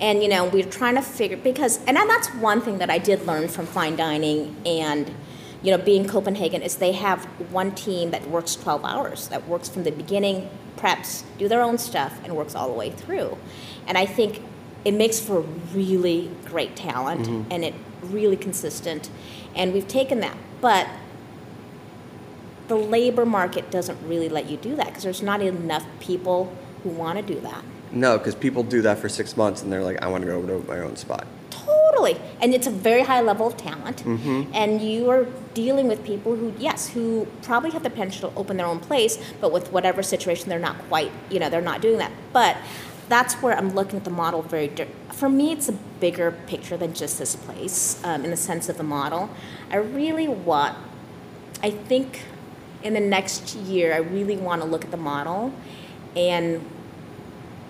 [0.01, 3.25] And you know, we're trying to figure because and that's one thing that I did
[3.25, 5.13] learn from fine dining and
[5.62, 9.69] you know, being Copenhagen is they have one team that works 12 hours, that works
[9.69, 13.38] from the beginning, preps, do their own stuff, and works all the way through.
[13.88, 14.41] And I think
[14.86, 15.41] it makes for
[15.74, 17.52] really great talent mm-hmm.
[17.52, 19.10] and it really consistent.
[19.56, 20.38] And we've taken that.
[20.62, 20.88] But
[22.67, 26.89] the labor market doesn't really let you do that because there's not enough people who
[26.89, 27.63] want to do that.
[27.91, 30.41] No, because people do that for six months and they're like, I want to go
[30.41, 31.28] to my own spot.
[31.50, 32.19] Totally.
[32.41, 34.04] And it's a very high level of talent.
[34.04, 34.52] Mm-hmm.
[34.54, 38.58] And you are dealing with people who, yes, who probably have the potential to open
[38.58, 42.00] their own place, but with whatever situation, they're not quite, you know, they're not doing
[42.00, 42.12] that.
[42.34, 42.58] But
[43.13, 46.78] that's where I'm looking at the model very, di- for me, it's a bigger picture
[46.78, 49.30] than just this place um, in the sense of the model.
[49.69, 50.76] I really want,
[51.62, 52.23] I think
[52.82, 55.54] in the next year, I really want to look at the model
[56.15, 56.67] and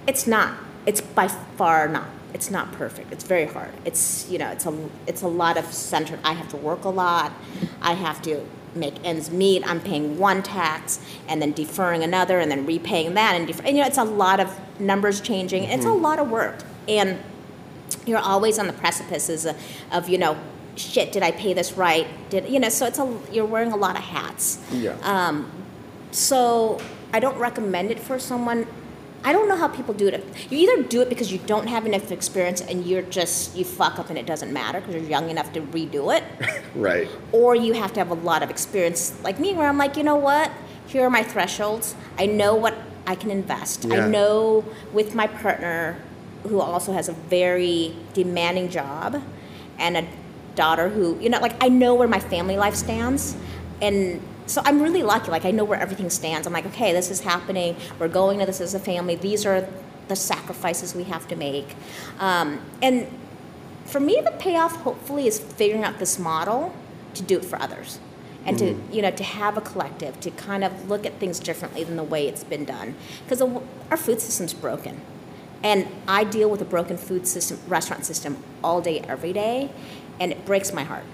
[0.07, 0.57] it's not.
[0.85, 2.07] It's by far not.
[2.33, 3.11] It's not perfect.
[3.11, 3.71] It's very hard.
[3.83, 6.19] It's you know, it's a it's a lot of centered.
[6.23, 7.31] I have to work a lot.
[7.81, 9.65] I have to make ends meet.
[9.67, 13.75] I'm paying one tax and then deferring another and then repaying that and, defer, and
[13.77, 15.63] you know, it's a lot of numbers changing.
[15.63, 17.19] It's a lot of work and
[18.05, 19.55] you're always on the precipices of,
[19.91, 20.35] of you know
[20.75, 23.75] shit did i pay this right did you know so it's a you're wearing a
[23.77, 24.97] lot of hats Yeah.
[25.03, 25.49] um,
[26.11, 26.81] so
[27.13, 28.65] I don't recommend it for someone.
[29.25, 30.23] I don't know how people do it.
[30.49, 33.97] You either do it because you don't have enough experience and you're just you fuck
[33.99, 36.23] up and it doesn't matter because you're young enough to redo it,
[36.75, 37.07] Right.
[37.31, 40.03] or you have to have a lot of experience like me where I'm like, you
[40.03, 40.51] know what?
[40.87, 41.95] Here are my thresholds.
[42.19, 42.75] I know what
[43.07, 43.85] I can invest.
[43.85, 44.05] Yeah.
[44.05, 45.97] I know with my partner
[46.43, 49.21] who also has a very demanding job
[49.79, 50.05] and a
[50.55, 53.35] daughter who, you know, like I know where my family life stands.
[53.81, 55.31] And so I'm really lucky.
[55.31, 56.47] Like I know where everything stands.
[56.47, 57.75] I'm like, okay, this is happening.
[57.99, 59.15] We're going to this as a family.
[59.15, 59.67] These are
[60.07, 61.75] the sacrifices we have to make.
[62.19, 63.07] Um, and
[63.85, 66.73] for me, the payoff hopefully is figuring out this model
[67.13, 67.99] to do it for others,
[68.45, 71.83] and to you know to have a collective to kind of look at things differently
[71.83, 72.95] than the way it's been done.
[73.23, 75.01] Because our food system's broken,
[75.63, 79.71] and I deal with a broken food system, restaurant system all day, every day,
[80.19, 81.05] and it breaks my heart.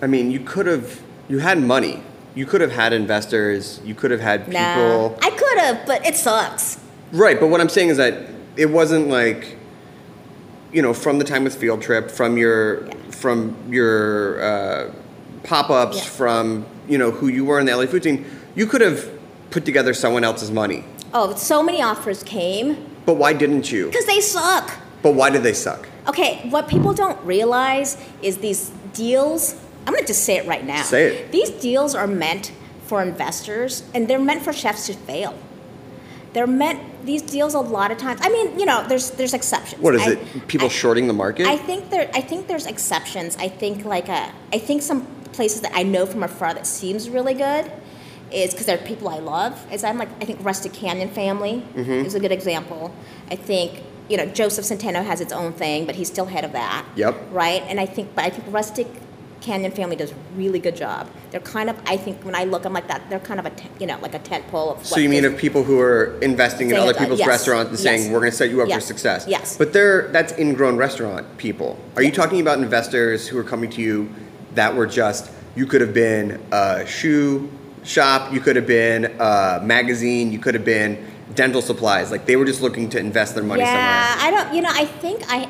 [0.00, 1.00] I mean, you could have,
[1.32, 2.02] you had money.
[2.34, 3.80] You could have had investors.
[3.86, 4.60] You could have had people.
[4.60, 6.78] Nah, I could have, but it sucks.
[7.10, 8.14] Right, but what I'm saying is that
[8.58, 9.56] it wasn't like,
[10.74, 12.92] you know, from the time with Field Trip, from your, Yeah.
[13.10, 14.90] from your uh,
[15.42, 16.04] pop-ups, Yeah.
[16.04, 18.26] from you know who you were in the LA food scene.
[18.54, 19.08] You could have
[19.50, 23.86] put together someone else's money, Oh, so many offers came but why didn't you?
[23.86, 24.66] because they suck.
[25.02, 25.88] But why did they suck?
[26.08, 29.54] Okay, what people don't realize is these deals.
[29.86, 30.82] I'm gonna just say it right now.
[30.82, 31.32] Say it.
[31.32, 32.52] These deals are meant
[32.86, 35.34] for investors, and they're meant for chefs to fail.
[36.32, 36.80] They're meant.
[37.04, 38.20] These deals a lot of times.
[38.22, 39.82] I mean, you know, there's there's exceptions.
[39.82, 40.48] What is I- it?
[40.48, 41.46] People I- shorting the market?
[41.46, 42.10] I think there.
[42.14, 43.36] I think there's exceptions.
[43.38, 44.32] I think like a.
[44.52, 47.70] I think some places that I know from afar that seems really good
[48.30, 49.52] is because they're people I love.
[49.72, 52.06] Is I'm like I think Rustic Canyon Family Mm-hmm.
[52.06, 52.94] is a good example.
[53.30, 56.52] I think you know, Josef Centeno has its own thing, but he's still head of
[56.52, 56.84] that.
[56.96, 57.14] Yep.
[57.30, 58.86] Right, and I think, but I think Rustic
[59.42, 61.10] Canyon family does a really good job.
[61.30, 63.10] They're kind of, I think, when I look, I'm like that.
[63.10, 64.86] They're kind of a, te- you know, like a tent pole of.
[64.86, 67.78] So you mean of people who are investing in other uh, people's yes, restaurants and
[67.78, 68.10] saying yes.
[68.10, 69.26] we're going to set you up Yes, for success?
[69.28, 69.56] yes.
[69.58, 71.78] But they're that's ingrown restaurant people.
[71.96, 74.08] Are you talking about investors who are coming to you
[74.54, 77.50] that were just you could have been a shoe
[77.84, 82.10] shop, you could have been a magazine, you could have been dental supplies.
[82.10, 84.38] Like they were just looking to invest their money yeah, somewhere.
[84.38, 84.54] I don't.
[84.54, 85.48] You know, I think I.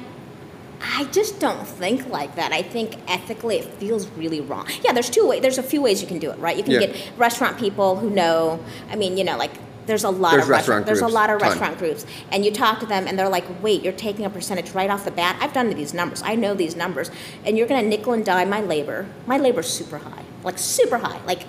[0.85, 2.53] I just don't think like that.
[2.53, 4.66] I think ethically it feels really wrong.
[4.85, 5.40] Yeah, there's two ways.
[5.40, 6.57] There's a few ways you can do it, right?
[6.57, 6.87] You can Yeah.
[6.87, 8.59] get restaurant people who know.
[8.90, 9.53] I mean, you know, like
[9.87, 11.49] there's a lot There's of restaurant There's a lot of ton.
[11.49, 14.71] restaurant groups, and you talk to them, and they're like, "Wait, you're taking a percentage
[14.73, 16.23] right off the bat." I've done these numbers.
[16.25, 17.11] I know these numbers,
[17.45, 19.07] and you're going to nickel and dime my labor.
[19.27, 21.18] My labor's super high, like super high.
[21.27, 21.42] Like,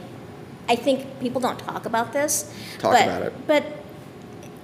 [0.67, 2.51] I think people don't talk about this.
[2.79, 3.33] Talk but, about it.
[3.45, 3.63] But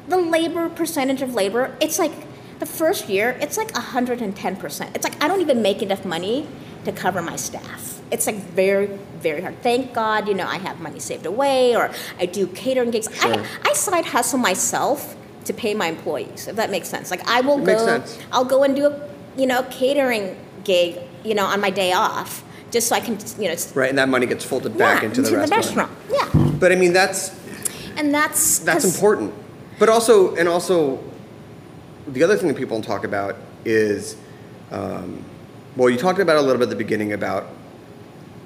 [0.07, 2.11] the labor percentage of labor, it's like
[2.59, 4.95] the first year, it's like 110%.
[4.95, 6.47] It's like I don't even make enough money
[6.85, 8.01] to cover my staff.
[8.11, 8.87] It's like very,
[9.19, 9.61] very hard.
[9.61, 13.07] Thank God, you know, I have money saved away or I do catering gigs.
[13.13, 13.35] Sure.
[13.35, 17.11] I, I side hustle myself to pay my employees, if that makes sense.
[17.11, 18.19] Like I will It go, makes sense.
[18.31, 22.43] I'll go and do a, you know, catering gig, you know, on my day off.
[22.71, 25.23] Just so I can, you know, Right, and that money gets folded back yeah, into
[25.23, 25.91] the restaurant.
[26.11, 27.35] Yeah, But I mean that's
[27.97, 29.33] and that's That's important.
[29.79, 30.99] But also, and also,
[32.13, 34.15] the other thing that people don't talk about is,
[34.71, 35.23] um,
[35.75, 37.47] well, you talked about a little bit at the beginning about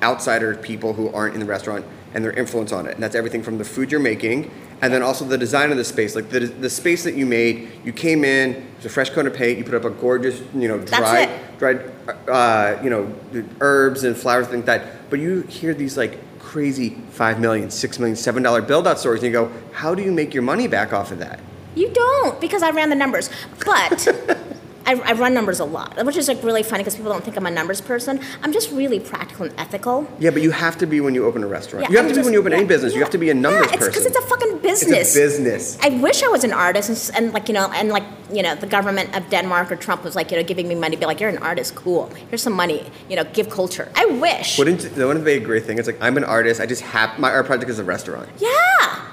[0.01, 3.41] outsider people who aren't in the restaurant and their influence on it, and that's everything
[3.41, 6.15] from the food you're making, and then also the design of the space.
[6.15, 9.33] Like the the space that you made, you came in, it's a fresh coat of
[9.33, 11.91] paint, you put up a gorgeous, you know, dried dried,
[12.27, 13.13] uh, you know,
[13.61, 15.09] herbs and flowers, things like that.
[15.09, 19.23] But you hear these like crazy five million, six million, seven dollar build out stories,
[19.23, 21.39] and you go, how do you make your money back off of that?
[21.75, 23.29] You don't because I ran the numbers,
[23.65, 24.07] but
[24.85, 27.37] I, I run numbers a lot, which is like really funny because people don't think
[27.37, 28.19] I'm a numbers person.
[28.41, 30.07] I'm just really practical and ethical.
[30.19, 31.85] Yeah, but you have to be when you open a restaurant.
[31.85, 32.93] Yeah, you have I'm to be when you open any yeah, business.
[32.93, 33.91] You have to be a numbers yeah, it's person.
[33.91, 35.15] because it's a fucking business.
[35.15, 35.77] It's a business.
[35.81, 38.55] I wish I was an artist and, and like you know and like you know
[38.55, 41.19] the government of Denmark or Trump was like you know giving me money, be like
[41.21, 42.07] you're an artist, cool.
[42.29, 43.89] Here's some money, you know, give culture.
[43.95, 44.57] I wish.
[44.57, 45.77] Wouldn't wouldn't be a great thing?
[45.79, 46.59] It's like I'm an artist.
[46.59, 48.29] I just have my art project is a restaurant.
[48.37, 49.07] yeah,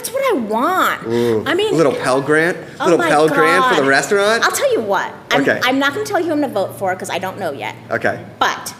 [0.00, 1.46] that's what I want.
[1.46, 4.42] I mean, A little Pell Grant, Oh little Pell Grant for the restaurant.
[4.42, 5.12] I'll tell you what.
[5.30, 5.60] I'm, Okay.
[5.62, 7.38] I'm not going to tell you who I'm going to vote for because I don't
[7.38, 7.76] know yet.
[7.90, 8.24] Okay.
[8.38, 8.74] But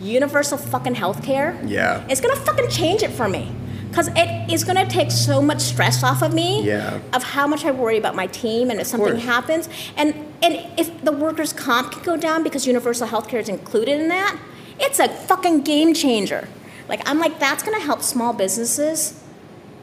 [0.00, 1.60] universal fucking health care.
[1.64, 2.06] Yeah.
[2.08, 3.52] It's going to fucking change it for me.
[3.88, 6.62] Because it is going to take so much stress off of me.
[6.62, 7.00] Yeah.
[7.12, 9.68] Of how much I worry about my team and if something happens.
[9.96, 14.00] And, and if the workers' comp can go down because universal health care is included
[14.00, 14.38] in that,
[14.78, 16.46] it's a fucking game changer.
[16.88, 19.20] Like, I'm like, that's going to help small businesses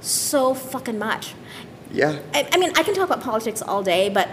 [0.02, 1.34] so fucking much.
[1.92, 2.20] Yeah.
[2.34, 4.28] I, I mean, I can talk about politics all day, but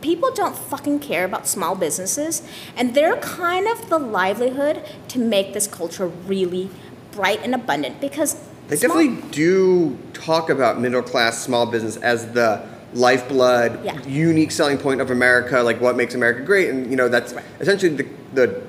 [0.00, 2.42] people don't fucking care about small businesses,
[2.76, 6.70] and they're kind of the livelihood to make this culture really
[7.12, 8.36] bright and abundant because
[8.68, 12.62] They small- definitely do talk about middle class small business as the
[12.94, 14.00] lifeblood, Yeah.
[14.06, 16.70] unique selling point of America, like what makes America great.
[16.70, 18.62] And, you know, that's essentially the, the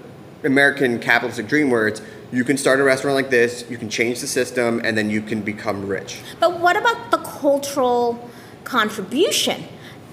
[0.44, 2.02] American capitalistic dream where it's
[2.32, 5.22] you can start a restaurant like this, you can change the system, and then you
[5.22, 6.20] can become rich.
[6.40, 8.30] But what about the cultural
[8.64, 9.66] contribution?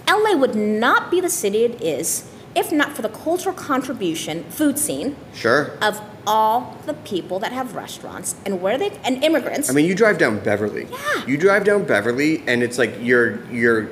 [0.09, 2.25] LA would not be the city it is
[2.57, 5.71] if not for the cultural contribution, food scene Sure.
[5.81, 9.71] of all the people that have restaurants and where they and immigrants.
[9.71, 10.87] I mean, you drive down Beverly.
[10.91, 11.27] Yeah.
[11.27, 13.89] You drive down Beverly, and it's like you're you're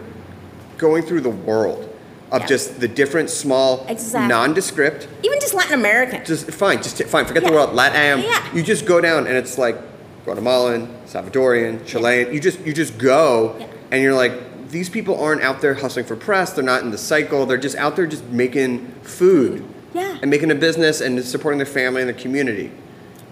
[0.79, 1.86] going through the world
[2.33, 2.47] of Yeah.
[2.47, 4.29] just the different small, Exactly.
[4.29, 5.09] nondescript.
[5.23, 6.25] even just Latin American.
[6.25, 7.25] Just fine, just fine.
[7.25, 7.55] Forget the Yeah.
[7.57, 7.75] world.
[7.75, 8.23] Latam.
[8.23, 8.43] Yeah.
[8.55, 9.77] You just go down, and it's like
[10.25, 12.33] Guatemalan, Salvadorian, Chilean.
[12.33, 13.57] You just you just go,
[13.91, 14.33] and you're like.
[14.69, 16.51] These people aren't out there hustling for press.
[16.51, 17.47] They're not in the cycle.
[17.47, 19.63] They're just out there just making food
[19.95, 20.17] Yeah.
[20.21, 22.73] and making a business and supporting their family and their community.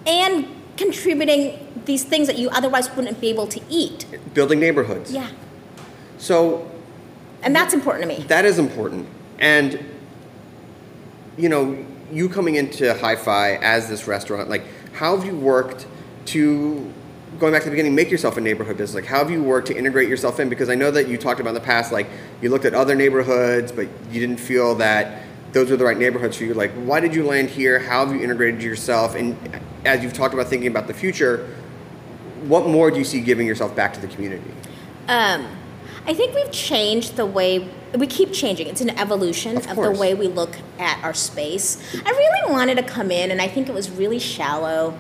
[0.07, 0.45] and
[0.77, 4.07] contributing these things that you otherwise wouldn't be able to eat.
[4.33, 5.11] Building neighborhoods.
[5.13, 5.27] Yeah.
[6.19, 6.67] So
[7.45, 8.25] And that's important to me.
[8.25, 9.07] That is important.
[9.39, 9.85] And
[11.37, 15.87] you know, you coming into Hi-Fi as this restaurant, like how have you worked
[16.27, 16.93] to
[17.39, 18.95] going back to the beginning, make yourself a neighborhood business?
[18.95, 20.49] Like how have you worked to integrate yourself in?
[20.49, 22.07] Because I know that you talked about in the past, like
[22.41, 25.23] you looked at other neighborhoods, but you didn't feel that
[25.53, 26.55] those were the right neighborhoods for you.
[26.55, 27.79] Like, why did you land here?
[27.79, 29.15] How have you integrated yourself?
[29.15, 29.37] And
[29.85, 31.49] as you've talked about thinking about the future,
[32.43, 34.51] what more do you see giving yourself back to the community?
[35.09, 35.47] Um,
[36.07, 38.67] I think we've changed the way we keep changing.
[38.67, 41.79] It's an evolution Of of, the way we look at our space.
[41.95, 44.99] I really wanted to come in, and I think it was really shallow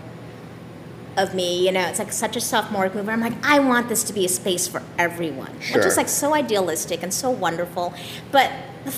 [1.17, 1.67] of me.
[1.67, 3.09] You know, it's like such a sophomore move.
[3.09, 5.77] I'm like, I want this to be a space for everyone, Sure.
[5.79, 7.93] which is like so idealistic and so wonderful.
[8.33, 8.51] But
[8.85, 8.95] the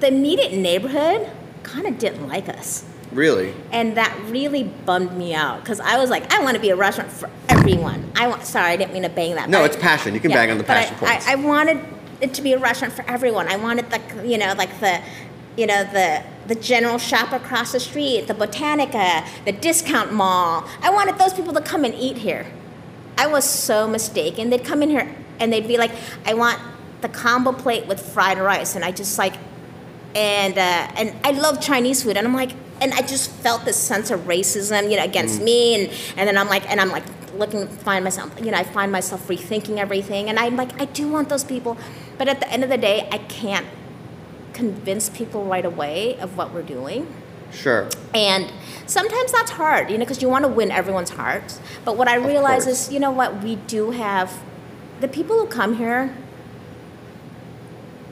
[0.00, 1.28] the immediate neighborhood
[1.64, 2.84] kind of didn't like us.
[3.12, 3.54] Really?
[3.72, 6.76] And that really bummed me out because I was like, I want to be a
[6.76, 8.10] restaurant for everyone.
[8.16, 8.44] I want.
[8.44, 9.48] Sorry, I didn't mean to bang that.
[9.48, 10.14] No, it's passion.
[10.14, 11.28] You can yeah, bang on the but I- passion.
[11.28, 11.80] I, I wanted
[12.20, 13.48] it to be a restaurant for everyone.
[13.48, 15.00] I wanted the, you know, like the,
[15.56, 20.66] you know, the the general shop across the street, the Botanica, the discount mall.
[20.82, 22.46] I wanted those people to come and eat here.
[23.16, 24.50] I was so mistaken.
[24.50, 25.92] They'd come in here and they'd be like,
[26.24, 26.58] I want
[27.00, 29.34] the combo plate with fried rice, and I just like
[30.14, 30.60] and uh,
[30.96, 34.20] and I love Chinese food, and I'm like, and I just felt this sense of
[34.20, 35.44] racism, you know, against mm.
[35.44, 37.04] me, and and then I'm like, and I'm like
[37.34, 41.08] looking, find myself, you know, I find myself rethinking everything, and I'm like, I do
[41.08, 41.76] want those people,
[42.16, 43.66] but at the end of the day, I can't
[44.52, 47.06] convince people right away of what we're doing.
[47.52, 47.88] Sure.
[48.12, 48.52] And
[48.86, 51.60] sometimes that's hard, you know, because you want to win everyone's hearts.
[51.84, 54.42] But what I realize is, you know what, we do have
[55.00, 56.14] the people who come here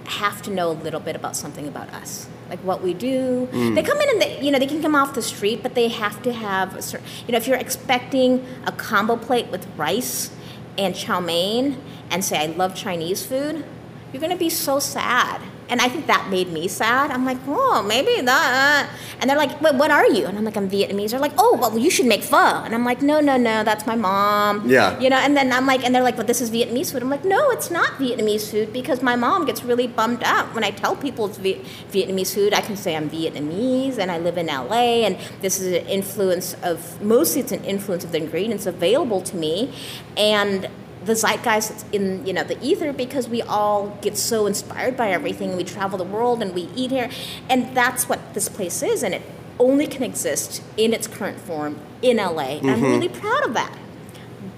[0.05, 3.49] have to know a little bit about something about us, like what we do.
[3.51, 3.87] They mm.
[3.87, 6.23] come in and they, you know, they can come off the street, but they have
[6.23, 10.31] to have, a certain, you know, if you're expecting a combo plate with rice
[10.79, 11.81] and chow mein
[12.11, 13.65] and say I love Chinese food,
[14.13, 15.41] you're gonna be so sad.
[15.69, 17.11] And I think that made me sad.
[17.11, 18.89] I'm like, oh, maybe that.
[19.21, 20.27] And they're like, what are you?
[20.27, 21.11] And I'm like, I'm Vietnamese.
[21.11, 22.37] They're like, oh, well, you should make pho.
[22.37, 24.69] And I'm like, no, no, no, that's my mom.
[24.69, 24.99] Yeah.
[25.01, 27.03] You know, and then I'm like, and they're like, but this is Vietnamese food.
[27.03, 30.63] I'm like, no, it's not Vietnamese food because my mom gets really bummed out when
[30.63, 32.55] I tell people it's Viet- Vietnamese food.
[32.55, 36.55] I can say I'm Vietnamese and I live in LA, and this is an influence
[36.63, 39.75] of mostly it's an influence of the ingredients available to me,
[40.17, 40.69] and
[41.07, 45.11] the zeitgeist that's in you know the ether because we all get so inspired by
[45.11, 45.57] everything.
[45.57, 47.09] We travel the world and we eat here,
[47.49, 49.23] and that's what this place is, and it
[49.59, 52.59] only can exist in its current form in LA.
[52.59, 52.85] And I'm mm-hmm.
[52.85, 53.77] really proud of that.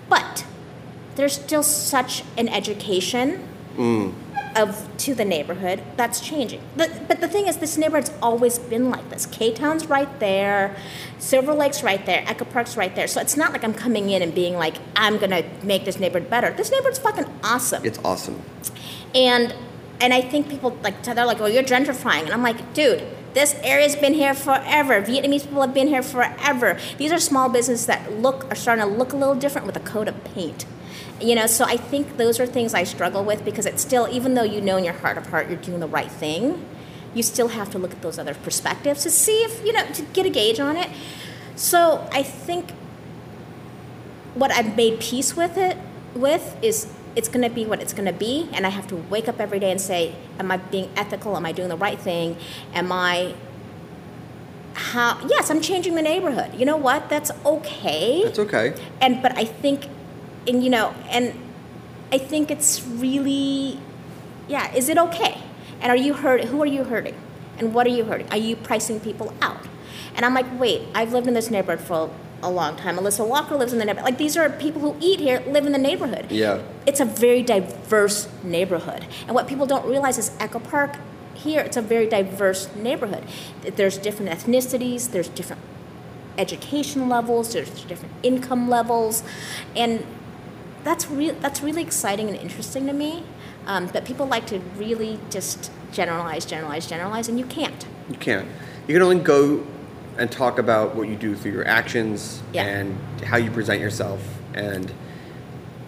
[0.09, 0.45] But
[1.15, 3.47] there's still such an education
[3.77, 4.13] mm.
[4.59, 6.61] Of to the neighborhood that's changing.
[6.77, 9.25] But, but the thing is, this neighborhood's always been like this.
[9.27, 10.77] K Town's right there,
[11.19, 13.07] Silver Lake's right there, Echo Park's right there.
[13.07, 16.29] So it's not like I'm coming in and being like, I'm gonna make this neighborhood
[16.29, 16.51] better.
[16.51, 17.85] This neighborhood's fucking awesome.
[17.85, 18.43] It's awesome.
[19.15, 19.55] And
[20.01, 23.03] and I think people like they're like, oh you're gentrifying," and I'm like, "Dude,
[23.35, 25.03] this area's been here forever.
[25.03, 26.79] Vietnamese people have been here forever.
[26.99, 29.81] These are small businesses that look are starting to look a little different with a
[29.81, 30.67] coat of paint."
[31.21, 34.35] You know, so I think those are things I struggle with because it's still, even
[34.35, 36.65] though you know in your heart of heart you're doing the right thing,
[37.15, 40.03] you still have to look at those other perspectives to see if you know to
[40.03, 40.89] get a gauge on it.
[41.57, 42.71] So I think
[44.35, 45.77] what I've made peace with it
[46.15, 48.97] with is it's going to be what it's going to be, and I have to
[48.97, 51.37] wake up every day and say, "Am I being ethical?
[51.37, 52.37] Am I doing the right thing?
[52.75, 53.35] Am I?"
[54.75, 55.19] How?
[55.27, 56.55] Yes, I'm changing the neighborhood.
[56.55, 57.09] You know what?
[57.09, 58.75] That's okay that's okay.
[59.01, 59.89] and but I think,
[60.49, 61.35] and you know, and
[62.13, 63.79] I think it's really,
[64.49, 64.75] yeah.
[64.75, 65.43] Is it okay?
[65.81, 66.45] And are you hurt?
[66.45, 67.15] Who are you hurting?
[67.59, 68.29] And what are you hurting?
[68.31, 69.67] Are you pricing people out?
[70.17, 72.11] And I'm like, wait, I've lived in this neighborhood for
[72.43, 72.97] a long time.
[72.97, 74.11] Alissa Walker lives in the neighborhood.
[74.11, 76.31] Like these are people who eat here, live in the neighborhood.
[76.31, 76.63] Yeah.
[76.87, 79.07] It's a very diverse neighborhood.
[79.27, 80.97] And what people don't realize is Echo Park
[81.35, 83.25] here, it's a very diverse neighborhood.
[83.63, 85.63] There's different ethnicities, there's different
[86.37, 89.23] education levels, there's different income levels,
[89.77, 90.05] and
[90.85, 91.35] that's real.
[91.41, 93.25] That's really exciting and interesting to me.
[93.67, 97.87] Um, but people like to really just generalize, generalize, generalize, and you can't.
[98.09, 98.49] You can't.
[98.87, 99.67] You can only go
[100.17, 102.65] and talk about what you do through your actions Yeah.
[102.65, 104.21] and how you present yourself.
[104.55, 104.93] And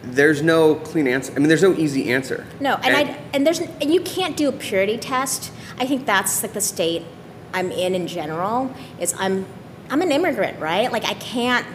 [0.03, 1.33] there's no clean answer.
[1.35, 2.47] I mean, there's no easy answer.
[2.61, 5.53] No, and, I and there's and you can't do a purity test.
[5.79, 7.03] I think that's like the state
[7.53, 8.75] I'm in in general.
[8.99, 9.47] Is I'm
[9.91, 10.91] I'm an immigrant, right?
[10.93, 11.67] Like I can't.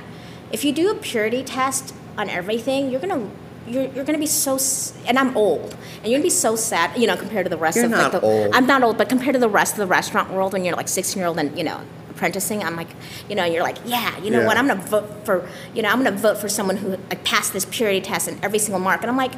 [0.51, 3.29] If you do a purity test on everything, you're gonna.
[3.67, 4.59] You're, you're gonna be so
[5.07, 7.77] and I'm old and you're gonna be so sad you know compared to the rest
[7.77, 8.53] You're of not like the old.
[8.53, 10.87] I'm not old but compared to the rest of the restaurant world when you're like
[10.87, 12.89] 16 year old and you know apprenticing I'm like
[13.27, 14.45] you know you're like yeah you know Yeah.
[14.45, 17.53] what I'm gonna vote for you know I'm gonna vote for someone who like passed
[17.53, 19.33] this purity test in every single mark and I'm like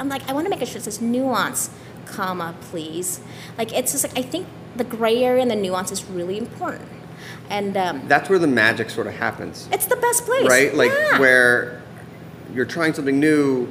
[0.00, 1.70] I'm like, I want to make sure it says nuance,
[2.06, 3.20] comma, please.
[3.58, 6.88] Like, it's just like, I think the gray area and the nuance is really important.
[7.50, 9.68] And um, That's where the magic sort of happens.
[9.72, 10.48] it's the best place.
[10.48, 10.74] right?
[10.74, 11.18] Like Yeah.
[11.18, 11.82] where
[12.54, 13.68] you're trying something new,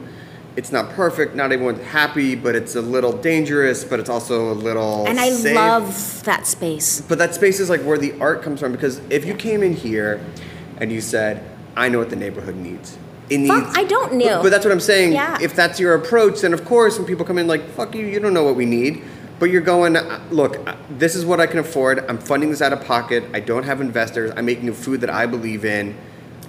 [0.55, 4.53] it's not perfect, not everyone's happy, but it's a little dangerous, but it's also a
[4.53, 5.55] little And I safe.
[5.55, 7.01] love that space.
[7.01, 9.73] But that space is like where the art comes from because if you came in
[9.73, 10.19] here
[10.77, 11.41] and you said,
[11.77, 12.97] "I know what the neighborhood needs,"
[13.29, 13.49] it needs.
[13.53, 14.37] Fuck, I don't know.
[14.37, 15.13] But, but that's what I'm saying.
[15.13, 15.37] Yeah.
[15.41, 18.19] If that's your approach, then of course, when people come in like, "Fuck you," you
[18.19, 19.01] don't know what we need.
[19.39, 22.03] But you're going, "Uh, look, uh, this is what I can afford.
[22.09, 23.23] I'm funding this out of pocket.
[23.33, 24.31] I don't have investors.
[24.35, 25.95] I'm making food that I believe in.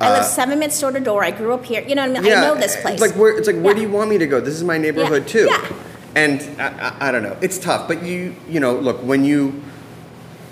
[0.01, 1.22] I live Uh, seven minutes door to door.
[1.22, 1.84] I grew up here.
[1.86, 2.32] You know what I mean?
[2.32, 2.95] I know this place.
[2.95, 4.41] It's like where it's like where do you want me to go?
[4.41, 5.32] This is my neighborhood Yeah.
[5.32, 5.49] too.
[5.51, 5.66] Yeah.
[6.16, 6.66] And I,
[7.01, 7.86] I, I don't know, it's tough.
[7.86, 9.61] But you, you know, look when you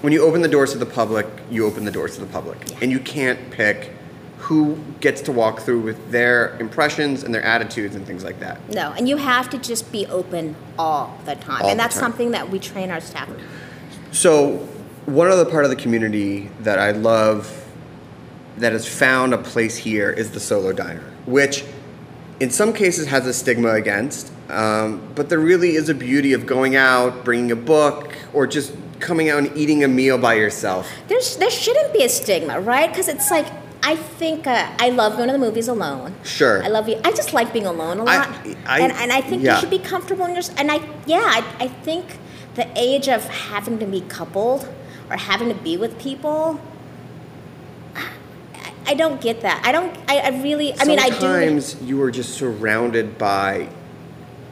[0.02, 2.58] when you open the doors to the public, you open the doors to the public,
[2.80, 3.90] and you can't pick
[4.48, 8.58] who gets to walk through with their impressions and their attitudes and things like that.
[8.70, 11.64] No, and you have to just be open all the time.
[11.64, 12.04] All and that's time.
[12.04, 13.28] something that we train our staff.
[14.10, 14.66] So,
[15.04, 17.62] one other part of the community that I love
[18.56, 21.62] that has found a place here is the solo diner, which
[22.40, 26.46] in some cases has a stigma against, um, but there really is a beauty of
[26.46, 30.90] going out, bringing a book, or just coming out and eating a meal by yourself.
[31.06, 32.88] There's there shouldn't be a stigma, right?
[32.88, 33.46] Because it's like
[33.82, 36.14] I think uh, I love going to the movies alone.
[36.24, 36.62] Sure.
[36.62, 37.00] I love you.
[37.04, 38.28] I just like being alone a I- lot,
[38.66, 39.54] I- and and I think yeah.
[39.54, 40.42] you should be comfortable in your.
[40.56, 42.18] And I yeah, I, I think
[42.54, 44.68] the age of having to be coupled
[45.10, 46.60] or having to be with people.
[47.94, 49.62] I- I don't get that.
[49.64, 49.96] I don't.
[50.08, 50.74] I, I really.
[50.78, 51.20] I mean, I do.
[51.20, 53.68] Sometimes you are just surrounded by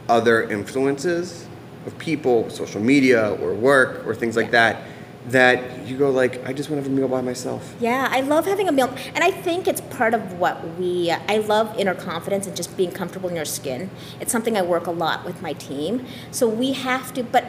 [0.07, 1.45] other influences
[1.85, 4.51] of people, social media or work or things like Yeah.
[4.73, 4.81] that,
[5.27, 7.75] that you go like, I just want to have a meal by myself.
[7.79, 11.11] Yeah, I love having a meal, and I think it's part of what we.
[11.11, 13.89] I love inner confidence and just being comfortable in your skin.
[14.21, 16.05] It's something I work a lot with my team.
[16.31, 17.45] So we have to, but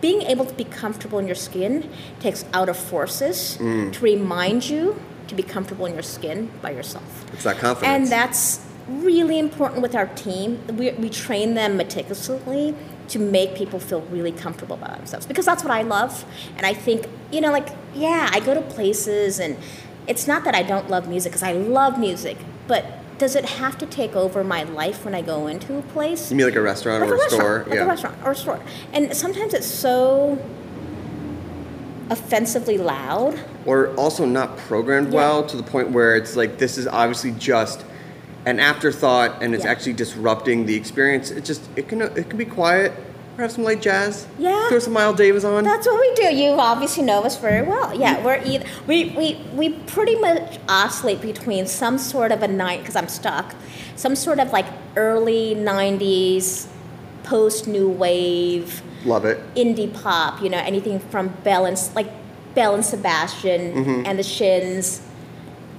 [0.00, 1.90] being able to be comfortable in your skin
[2.20, 3.92] takes outer forces Mm.
[3.92, 4.98] to remind you
[5.28, 7.26] to be comfortable in your skin by yourself.
[7.34, 7.86] It's that confidence.
[7.94, 10.58] And that's really important with our team.
[10.76, 12.74] We, we train them meticulously
[13.10, 16.24] to make people feel really comfortable about themselves because that's what I love.
[16.56, 19.56] And I think, you know, like, yeah, I go to places and
[20.06, 22.84] it's not that I don't love music because I love music, but
[23.18, 26.30] does it have to take over my life when I go into a place?
[26.30, 27.64] you mean like a restaurant like or a restaurant, store?
[27.66, 27.84] like yeah.
[27.84, 28.60] a restaurant or a store.
[28.92, 30.38] And sometimes it's so
[32.08, 33.38] offensively loud.
[33.66, 35.16] Or also not programmed Yeah.
[35.16, 37.84] well to the point where it's like this is obviously just
[38.46, 39.70] an afterthought and it's Yeah.
[39.70, 41.30] actually disrupting the experience.
[41.30, 42.92] It just it can it can be quiet.
[43.38, 44.26] Or have some light jazz.
[44.38, 44.68] Yeah.
[44.68, 45.64] Throw some Miles Davis on.
[45.64, 46.34] That's what we do.
[46.34, 47.94] You obviously know us very well.
[47.98, 52.80] Yeah, we're either, we, we, we pretty much oscillate between some sort of a night,
[52.80, 53.54] because I'm stuck,
[53.96, 54.66] some sort of like
[54.96, 56.66] early 90s,
[57.22, 59.38] post new wave, Love it.
[59.54, 62.08] indie pop, you know, anything from Belle and, like
[62.54, 64.02] Belle and Sebastian Mm-hmm.
[64.06, 65.00] and the Shins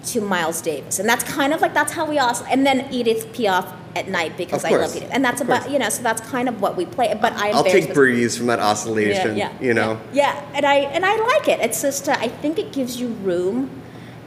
[0.05, 0.99] to Miles Davis.
[0.99, 2.51] And that's kind of like, that's how we oscillate.
[2.51, 5.09] And then Edith Piaf at night because I love Edith.
[5.11, 7.17] And that's about, you know, so that's kind of what we play.
[7.19, 9.37] But I I'll take breeze from that oscillation.
[9.59, 9.99] you know.
[10.13, 11.59] Yeah, yeah, and I and I like it.
[11.59, 13.69] It's just uh, I think it gives you room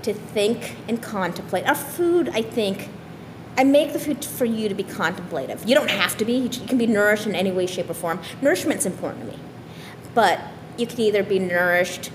[0.03, 1.67] to think and contemplate.
[1.67, 2.91] Our food, I think,
[3.57, 5.67] I make the food for you to be contemplative.
[5.67, 6.35] You don't have to be.
[6.35, 8.21] You can be nourished in any way, shape, or form.
[8.43, 9.39] Nourishment's important to me,
[10.15, 10.41] but
[10.77, 12.11] you can either be nourished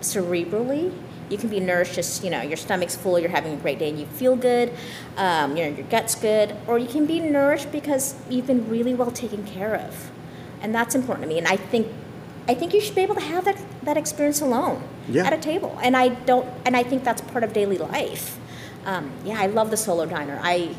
[0.00, 0.92] cerebrally.
[1.30, 3.88] You can be nourished just, you know, your stomach's full, you're having a great day
[3.88, 4.72] and you feel good,
[5.16, 6.54] um, you know, your gut's good.
[6.66, 10.10] Or you can be nourished because you've been really well taken care of.
[10.60, 11.38] And that's important to me.
[11.38, 11.88] And I think
[12.46, 15.24] I think you should be able to have that, that experience alone Yeah.
[15.26, 15.78] at a table.
[15.82, 18.38] And I don't and I think that's part of daily life.
[18.84, 20.38] Um, yeah, I love the solo diner.
[20.42, 20.74] I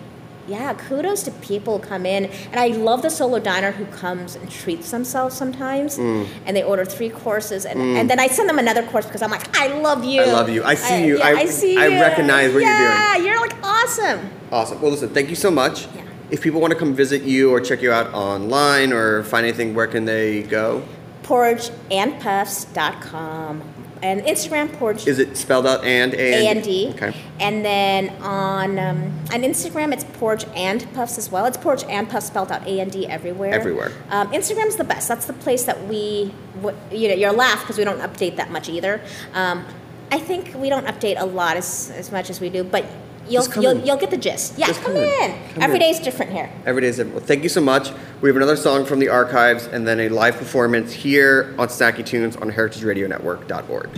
[0.47, 4.49] yeah, kudos to people come in, and I love the solo diner who comes and
[4.49, 6.27] treats themselves sometimes, Mm.
[6.45, 9.31] and they order three courses, and, and then I send them another course because I'm
[9.31, 10.21] like, I love you.
[10.21, 10.63] I love you.
[10.63, 11.17] I see you.
[11.17, 11.99] yeah, I- I, see I you.
[11.99, 12.91] recognize what you're doing.
[12.91, 14.29] Yeah, you're like awesome.
[14.51, 14.81] Awesome.
[14.81, 15.87] Well, listen, thank you so much.
[15.95, 16.01] Yeah.
[16.31, 19.73] If people want to come visit you or check you out online or find anything,
[19.75, 20.83] where can they go?
[21.23, 23.61] Porridgeandpuffs.com
[24.01, 26.91] and Instagram porridge Is it spelled out and A A and D.
[26.95, 27.15] Okay.
[27.39, 31.45] And then on um, on Instagram, it's Porridge and Puffs as well.
[31.45, 33.53] It's Porridge and Puffs spelled out A and D everywhere.
[33.53, 33.91] Everywhere.
[34.09, 35.07] Um, Instagram's the best.
[35.07, 38.51] That's the place that we, w- you know, you're laugh because we don't update that
[38.51, 39.01] much either.
[39.33, 39.65] Um,
[40.11, 42.85] I think we don't update a lot as, as much as we do, but
[43.28, 44.57] you'll you'll, you'll get the gist.
[44.57, 45.32] Yeah, Just come, come in.
[45.32, 45.49] in.
[45.53, 45.82] Come Every in.
[45.82, 46.49] day's different here.
[46.65, 47.15] Every day is different.
[47.17, 47.91] Well, thank you so much.
[48.21, 52.05] We have another song from the archives and then a live performance here on Snacky
[52.05, 53.89] Tunes on heritageradionetwork.org.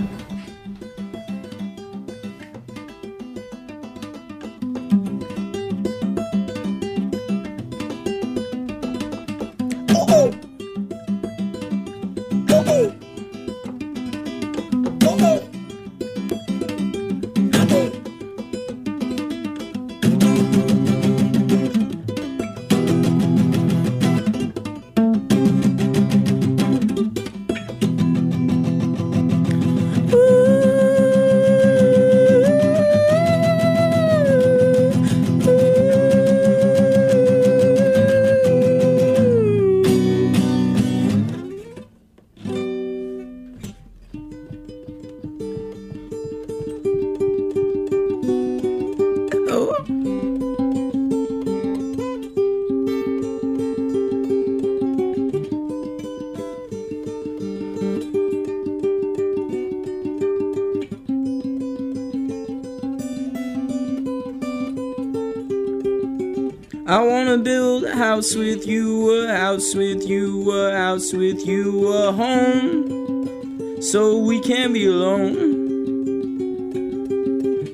[68.27, 74.41] house with you, a house with you, a house with you, a home, so we
[74.41, 75.37] can be alone.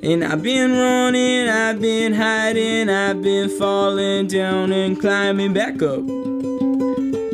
[0.04, 6.04] And I've been running, I've been hiding, I've been falling down and climbing back up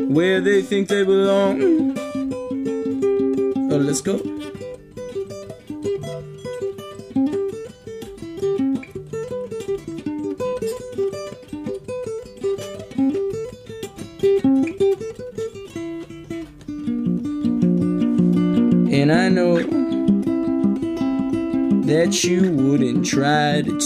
[0.08, 1.98] where they think they belong.
[3.70, 4.39] Oh, let's go.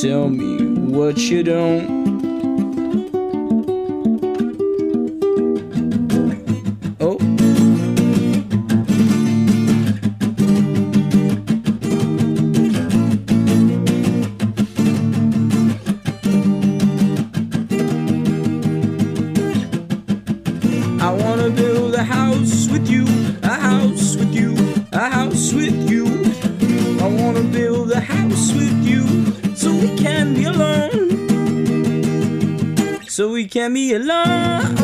[0.05, 2.04] Tell me what you don't.
[33.15, 34.84] So we can be alone.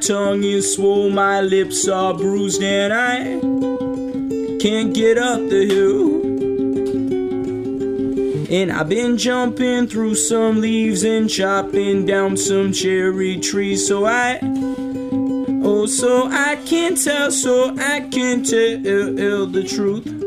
[0.00, 3.40] Tongue is swollen, my lips are bruised, and I
[4.58, 6.18] can't get up the hill.
[8.50, 14.38] And I've been jumping through some leaves and chopping down some cherry trees, so I,
[15.62, 20.17] oh, so I can tell, so I can tell the truth.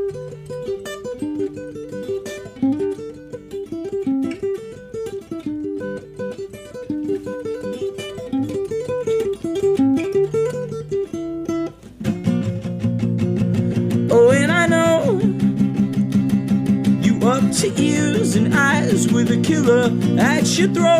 [20.59, 20.90] you throw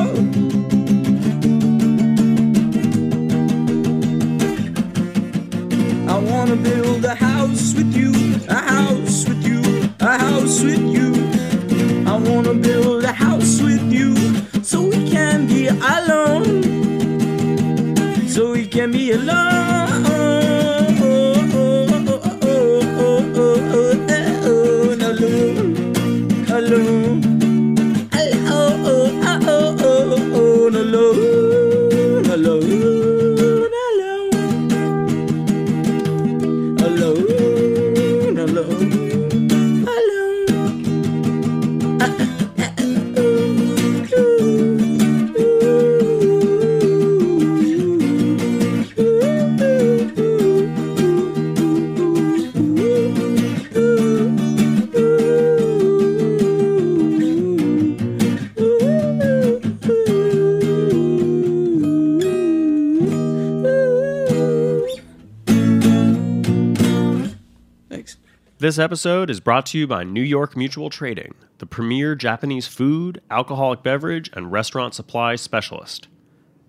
[68.72, 73.20] This episode is brought to you by New York Mutual Trading, the premier Japanese food,
[73.30, 76.08] alcoholic beverage, and restaurant supply specialist.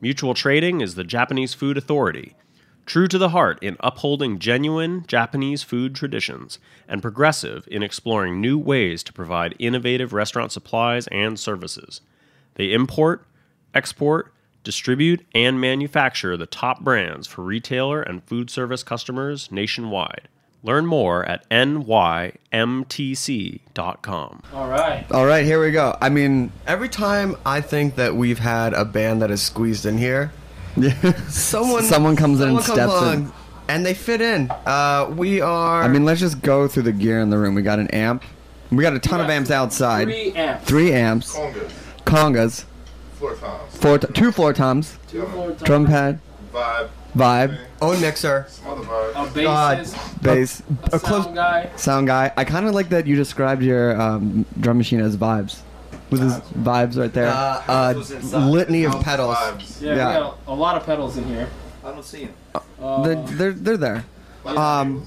[0.01, 2.35] Mutual Trading is the Japanese food authority,
[2.87, 8.59] true to the heart in upholding genuine Japanese food traditions, and progressive in exploring new
[8.59, 12.01] ways to provide innovative restaurant supplies and services.
[12.55, 13.25] They import,
[13.75, 14.35] export,
[14.65, 20.27] distribute, and manufacture the top brands for retailer and food service customers nationwide.
[20.65, 21.49] Learn more at
[22.53, 24.43] nymtc.com.
[24.55, 25.05] All right.
[25.11, 25.97] All right, here we go.
[26.01, 29.99] I mean, every time I think that we've had a band that is squeezed in
[29.99, 30.33] here,
[31.29, 33.33] someone Someone comes in and someone comes steps in.
[33.69, 34.51] and they fit in.
[34.65, 35.83] Uh, we are.
[35.83, 37.55] I mean, let's just go through the gear in the room.
[37.55, 38.23] We got an amp.
[38.71, 40.05] We got a ton of amps outside.
[40.07, 40.65] Three amps.
[40.67, 41.35] Three amps.
[41.37, 41.71] Congas,
[42.07, 42.65] Congas.
[43.19, 44.97] floor toms, Four, t- two floor toms.
[45.09, 46.21] two Drum pad.
[46.55, 46.89] vibe.
[47.15, 47.59] Vibe.
[47.83, 48.47] Own mixer.
[48.49, 49.37] Some other vibes.
[49.37, 50.63] A God, bassist, bass.
[50.93, 51.71] a A close sound guy.
[51.77, 52.33] sound guy.
[52.37, 55.61] I kind of like that you described your um, drum machine as vibes,
[56.11, 57.29] with his vibes right there.
[57.29, 59.37] Uh, uh, litany of pedals.
[59.81, 60.09] Yeah, Yeah.
[60.09, 61.49] we got a, a lot of pedals in here.
[61.85, 62.35] I don't see them.
[62.81, 64.05] Uh, they're, they're they're there.
[64.47, 65.07] Um,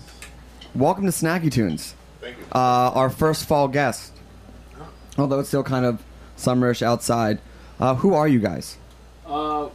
[0.76, 1.96] welcome to Snacky Tunes.
[2.22, 2.44] Thank you.
[2.54, 4.12] Uh, our first fall guest.
[5.18, 6.04] Although it's still kind of
[6.38, 7.40] summerish outside.
[7.80, 8.78] Uh, who are you guys?
[9.26, 9.70] Uh,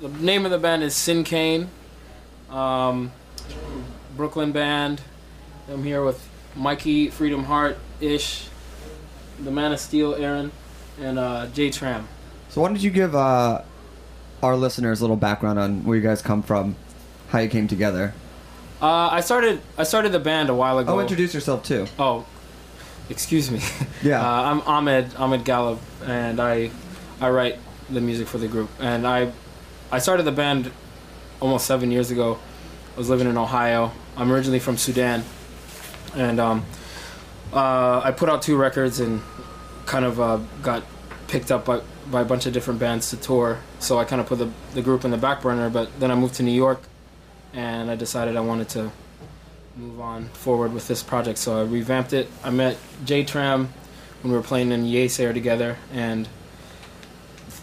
[0.00, 1.68] the name of the band is Sinkane.
[2.50, 3.12] Um,
[4.16, 5.00] Brooklyn band.
[5.68, 8.48] I'm here with Mikey, Freedom Hart, Ish,
[9.42, 10.52] the Man of Steel, Aaron,
[11.00, 12.08] and uh, J Tram.
[12.48, 13.62] So why don't you give uh,
[14.42, 16.76] our listeners a little background on where you guys come from,
[17.28, 18.14] how you came together?
[18.80, 20.94] Uh, I started I started the band a while ago.
[20.94, 21.86] Oh, introduce yourself too.
[21.98, 22.26] Oh,
[23.10, 23.60] excuse me.
[24.02, 24.20] Yeah.
[24.26, 26.70] Uh, I'm Ahmed Ahmed Gallab, and I
[27.20, 27.58] I write
[27.90, 28.70] the music for the group.
[28.78, 29.32] And I
[29.90, 30.70] I started the band
[31.40, 32.38] almost seven years ago.
[32.94, 33.92] I was living in Ohio.
[34.16, 35.22] I'm originally from Sudan,
[36.14, 36.64] and um,
[37.52, 39.22] uh, I put out two records and
[39.84, 40.82] kind of uh, got
[41.28, 41.80] picked up by
[42.10, 43.58] by a bunch of different bands to tour.
[43.80, 45.68] So I kind of put the the group in the back burner.
[45.68, 46.82] But then I moved to New York,
[47.52, 48.90] and I decided I wanted to
[49.76, 51.38] move on forward with this project.
[51.38, 52.28] So I revamped it.
[52.42, 53.68] I met J Tram
[54.22, 56.28] when we were playing in Yeasayer together, and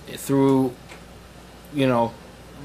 [0.05, 0.73] th- through,
[1.73, 2.13] you know,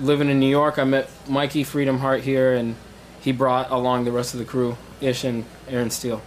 [0.01, 2.77] living in New York, I met Mikey Freedom Hart here, and
[3.21, 6.23] he brought along the rest of the crew, Ish and Aaron Steele.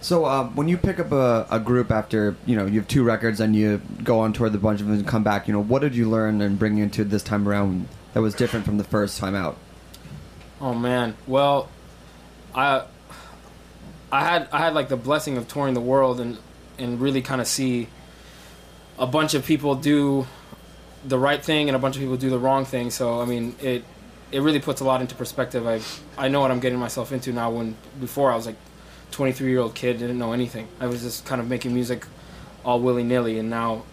[0.00, 3.04] So uh, when you pick up a, a group after you know you have two
[3.04, 5.52] records and you go on tour with a bunch of them and come back, you
[5.52, 8.78] know what did you learn and bring into this time around that was different from
[8.78, 9.56] the first time out?
[10.60, 11.68] Oh man, well,
[12.52, 12.84] I
[14.10, 16.36] I had I had like the blessing of touring the world and
[16.78, 17.86] and really kind of see
[18.98, 20.26] a bunch of people do
[21.04, 22.90] the right thing and a bunch of people do the wrong thing.
[22.90, 23.84] So I mean, it
[24.30, 25.66] it really puts a lot into perspective.
[25.66, 25.80] I
[26.16, 27.50] I know what I'm getting myself into now.
[27.50, 28.56] When before I was like
[29.10, 30.68] 23 year old kid, didn't know anything.
[30.80, 32.06] I was just kind of making music
[32.64, 33.84] all willy nilly, and now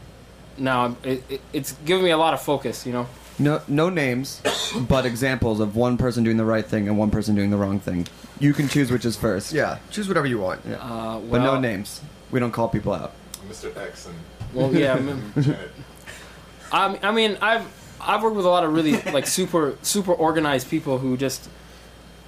[0.58, 2.86] now it, it, it's giving me a lot of focus.
[2.86, 3.08] You know.
[3.42, 4.42] No, no names,
[4.90, 7.80] but examples of one person doing the right thing and one person doing the wrong
[7.80, 8.06] thing.
[8.38, 9.54] You can choose which is first.
[9.54, 10.62] Yeah, choose whatever you want.
[10.68, 10.76] Yeah.
[10.76, 12.02] Uh, but no names.
[12.32, 13.14] We don't call people out.
[13.48, 13.76] Mr.
[13.78, 14.16] X and
[14.54, 15.00] Well, yeah.
[16.72, 17.66] I mean- I, I mean, I've
[18.02, 21.50] I've worked with a lot of really like super super organized people who just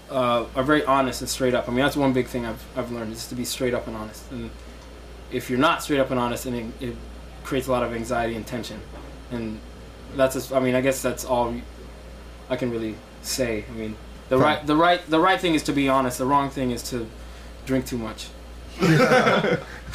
[0.10, 1.68] uh, are very honest and straight up.
[1.68, 3.96] I mean, that's one big thing I've I've learned is to be straight up and
[3.96, 4.30] honest.
[4.32, 4.50] And
[5.32, 6.96] if you're not straight up and honest, then it, it
[7.44, 8.80] creates a lot of anxiety and tension.
[9.32, 9.60] And
[10.18, 11.56] that's just, I mean, I guess that's all
[12.50, 13.64] I can really say.
[13.70, 13.96] I mean,
[14.28, 14.46] the Fine.
[14.46, 16.18] right the right the right thing is to be honest.
[16.18, 17.08] The wrong thing is to
[17.66, 18.28] drink too much.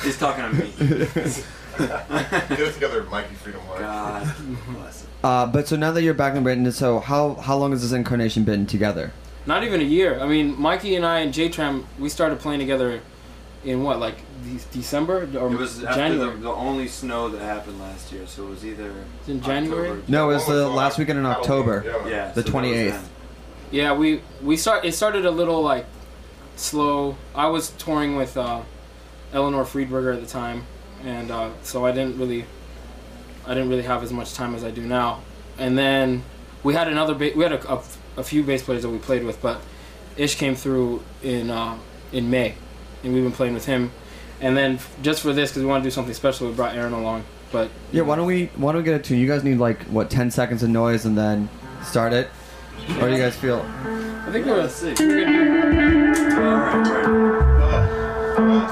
[0.02, 1.06] He's talking to me.
[1.78, 3.80] Get it together, Mikey Freedom Hart.
[3.80, 4.34] God
[4.68, 5.08] bless him.
[5.24, 7.92] Uh, but so now that you're back in Britain, so how how long has this
[7.92, 9.12] incarnation been together?
[9.46, 10.18] Not even a year.
[10.20, 13.00] I mean, Mikey and I and J Tram, we started playing together
[13.64, 16.34] in what, like de- December or It was after January?
[16.36, 18.92] the, the only snow that happened last year, so it was either
[19.26, 19.88] in January?
[19.90, 21.82] October- No, it was Oh, the it's last weekend in October.
[21.84, 22.08] yeah.
[22.08, 23.02] Yeah, The so that was 28th.
[23.72, 24.84] Yeah, we we start.
[24.84, 25.86] It started a little like
[26.56, 27.16] slow.
[27.34, 28.60] I was touring with uh,
[29.32, 30.64] Eleanor Friedberger at the time,
[31.04, 32.44] and uh, so I didn't really,
[33.46, 35.20] I didn't really have as much time as I do now.
[35.58, 36.22] And then
[36.62, 37.14] we had another.
[37.14, 37.82] Ba- we had a, a,
[38.18, 39.60] a few bass players that we played with, but
[40.16, 41.78] Ish came through in uh,
[42.12, 42.54] in May,
[43.02, 43.90] and we've been playing with him.
[44.40, 46.92] And then just for this, because we want to do something special, we brought Aaron
[46.92, 47.24] along.
[47.52, 49.82] But Yeah, why don't we why don't we get it to you guys need like
[49.84, 51.48] what ten seconds of noise and then
[51.82, 52.28] start it?
[53.00, 54.56] Or do you guys feel I think we're.
[54.56, 54.94] Let's see.
[54.98, 55.24] we're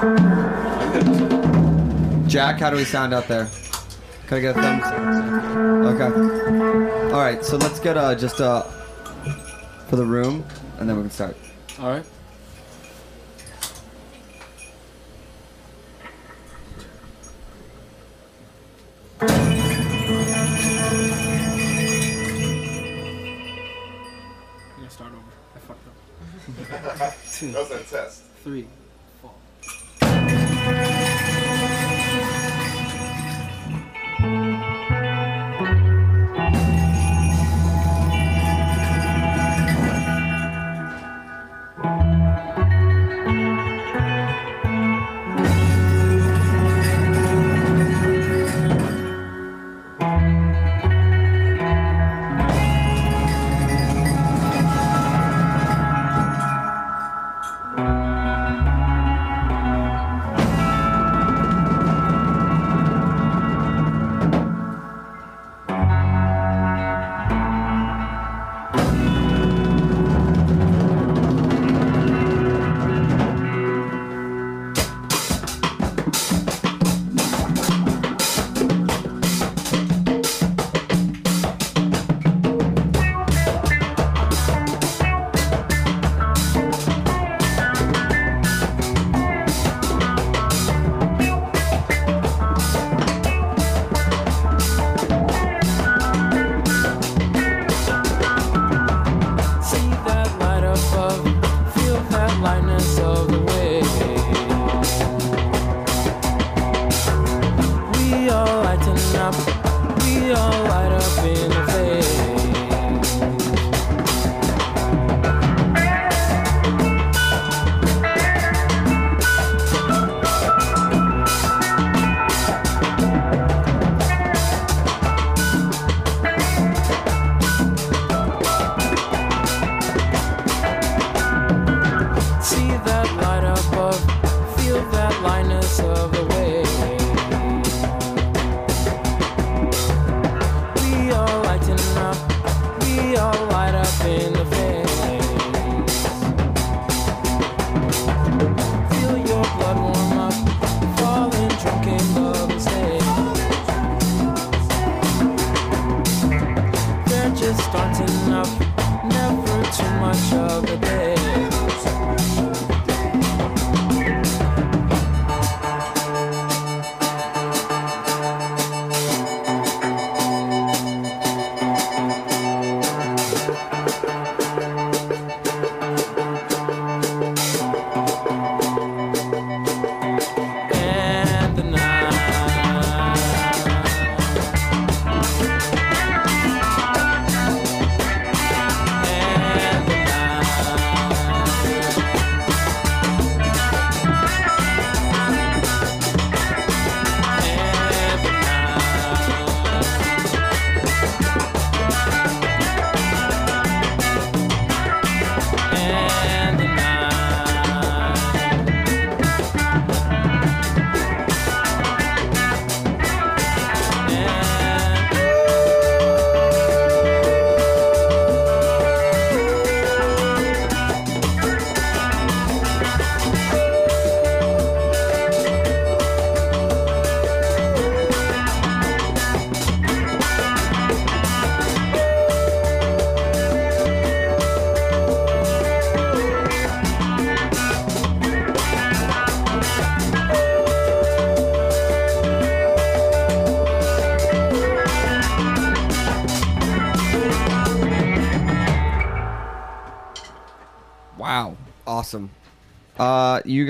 [0.01, 0.44] good.
[2.35, 3.47] Jack, how do we sound out there?
[4.27, 4.83] Can I get a thumbs?
[5.95, 7.13] Okay.
[7.13, 8.63] All right, so let's get uh just uh
[9.87, 10.43] for the room,
[10.77, 11.37] and then we can start.
[11.79, 12.03] All right.
[24.71, 25.21] I'm gonna start over.
[25.55, 27.15] I fucked up.
[27.31, 28.23] Two, That was that test.
[28.43, 28.67] three,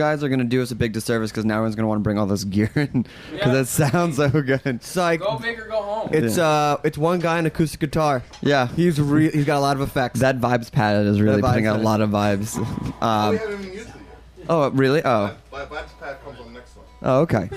[0.05, 2.17] guys are gonna do us a big disservice because now everyone's gonna want to bring
[2.19, 3.59] all this gear in because Yeah.
[3.61, 4.83] it sounds so good.
[4.83, 5.19] Psych.
[5.19, 6.09] Go big or go home.
[6.11, 6.43] It's Yeah.
[6.47, 8.21] uh, it's one guy on acoustic guitar.
[8.41, 10.19] Yeah, He's re- he's got a lot of effects.
[10.19, 11.85] that vibes pad is really That vibes putting out a pad.
[11.85, 12.55] lot of vibes.
[13.01, 13.95] Oh, Um, haven't even used it
[14.37, 14.45] yet.
[14.49, 15.01] oh, really?
[15.03, 16.85] Oh, Black Black's pad comes on the next one.
[17.03, 17.49] oh, okay.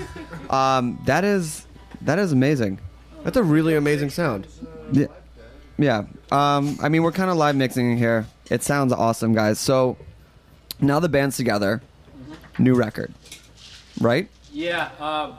[0.49, 1.65] Um, that is
[2.01, 2.79] that is amazing.
[3.23, 4.47] That's a really amazing sound.
[4.91, 5.07] Yeah,
[5.77, 6.03] yeah.
[6.31, 8.25] Um, I mean, we're kind of live mixing here.
[8.49, 9.59] It sounds awesome, guys.
[9.59, 9.97] So
[10.81, 11.81] now the band's together.
[12.57, 13.13] New record,
[13.99, 14.27] right?
[14.51, 15.33] Yeah, uh,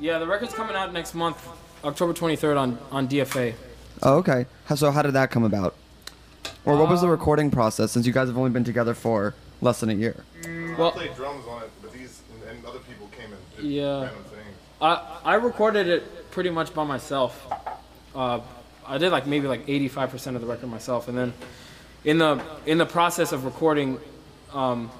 [0.00, 0.18] yeah.
[0.18, 1.46] The record's coming out next month,
[1.84, 3.54] October 23rd on on DFA.
[4.02, 4.46] Oh, okay.
[4.66, 5.74] How, so how did that come about?
[6.64, 9.34] Or what was the Um, recording process since you guys have only been together for
[9.60, 10.24] less than a year?
[10.78, 13.64] Well- I played drums on it, but these and, and other people came and did
[13.66, 14.02] Yeah.
[14.04, 14.56] random things.
[14.80, 17.46] I I recorded it pretty much by myself.
[18.14, 18.40] Uh,
[18.86, 21.32] I did like maybe like 85% of the record myself, and then
[22.04, 23.98] in the in the process of recording,
[24.52, 24.90] um,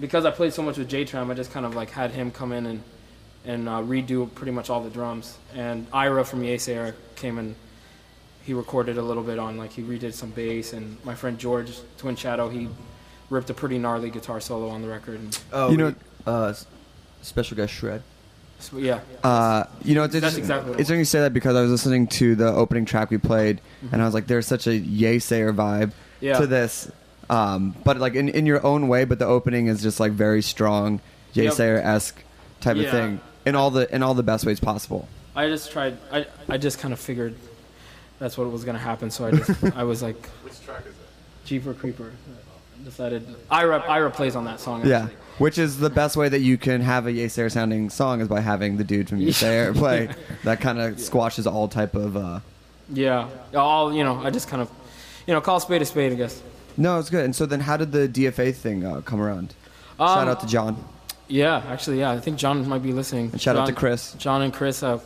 [0.00, 2.30] because I played so much with J Tram, I just kind of like had him
[2.30, 2.82] come in and
[3.44, 5.36] and uh, redo pretty much all the drums.
[5.54, 7.56] And Ira from Yeasayer came and
[8.44, 11.72] he recorded a little bit on like he redid some bass, and my friend George
[11.98, 12.68] Twin Shadow he
[13.30, 15.18] ripped a pretty gnarly guitar solo on the record.
[15.20, 15.94] And, Oh, You know-
[16.26, 16.52] uh,
[17.22, 18.02] special guest shred.
[18.60, 20.40] so, yeah, Uh, you know, it's That's interesting.
[20.42, 23.18] exactly it's interesting you say that because I was listening to the opening track we
[23.18, 26.24] played, and I was like, "There's such a Yeasayer vibe Mm-hmm.
[26.26, 26.38] Yeah.
[26.38, 26.90] to this,"
[27.30, 29.04] um, but like in, in your own way.
[29.04, 31.00] But the opening is just like very strong,
[31.32, 31.52] yay Yep.
[31.54, 32.22] sayer esque
[32.60, 35.08] type of thing in all the in all the best ways possible.
[35.34, 35.96] I just tried.
[36.12, 37.34] I I just kind of figured
[38.18, 39.10] that's what was gonna happen.
[39.10, 40.94] So I just I was like Which track is it?
[40.98, 41.46] that?
[41.46, 42.12] Jeeper Creeper.
[42.84, 44.84] Decided Ira Ira plays on that song.
[44.84, 45.16] Yeah, actually.
[45.38, 48.40] which is the best way that you can have a Yeasayer sounding song is by
[48.40, 50.08] having the dude from Yeasayer play.
[50.42, 52.16] That kind of squashes all type of.
[52.16, 52.40] Uh,
[52.92, 53.28] Yeah.
[53.54, 54.18] All you know.
[54.20, 54.68] I just kind of
[55.28, 56.10] you know call a spade a spade.
[56.12, 56.42] I guess.
[56.76, 57.24] No, it's good.
[57.24, 59.54] And so then, how did the DFA thing uh, come around?
[59.98, 60.84] Shout Um, out to John.
[61.28, 62.10] Yeah, actually, yeah.
[62.10, 63.30] I think John might be listening.
[63.32, 64.12] And shout out to Chris.
[64.14, 64.82] John and Chris.
[64.82, 64.98] Uh,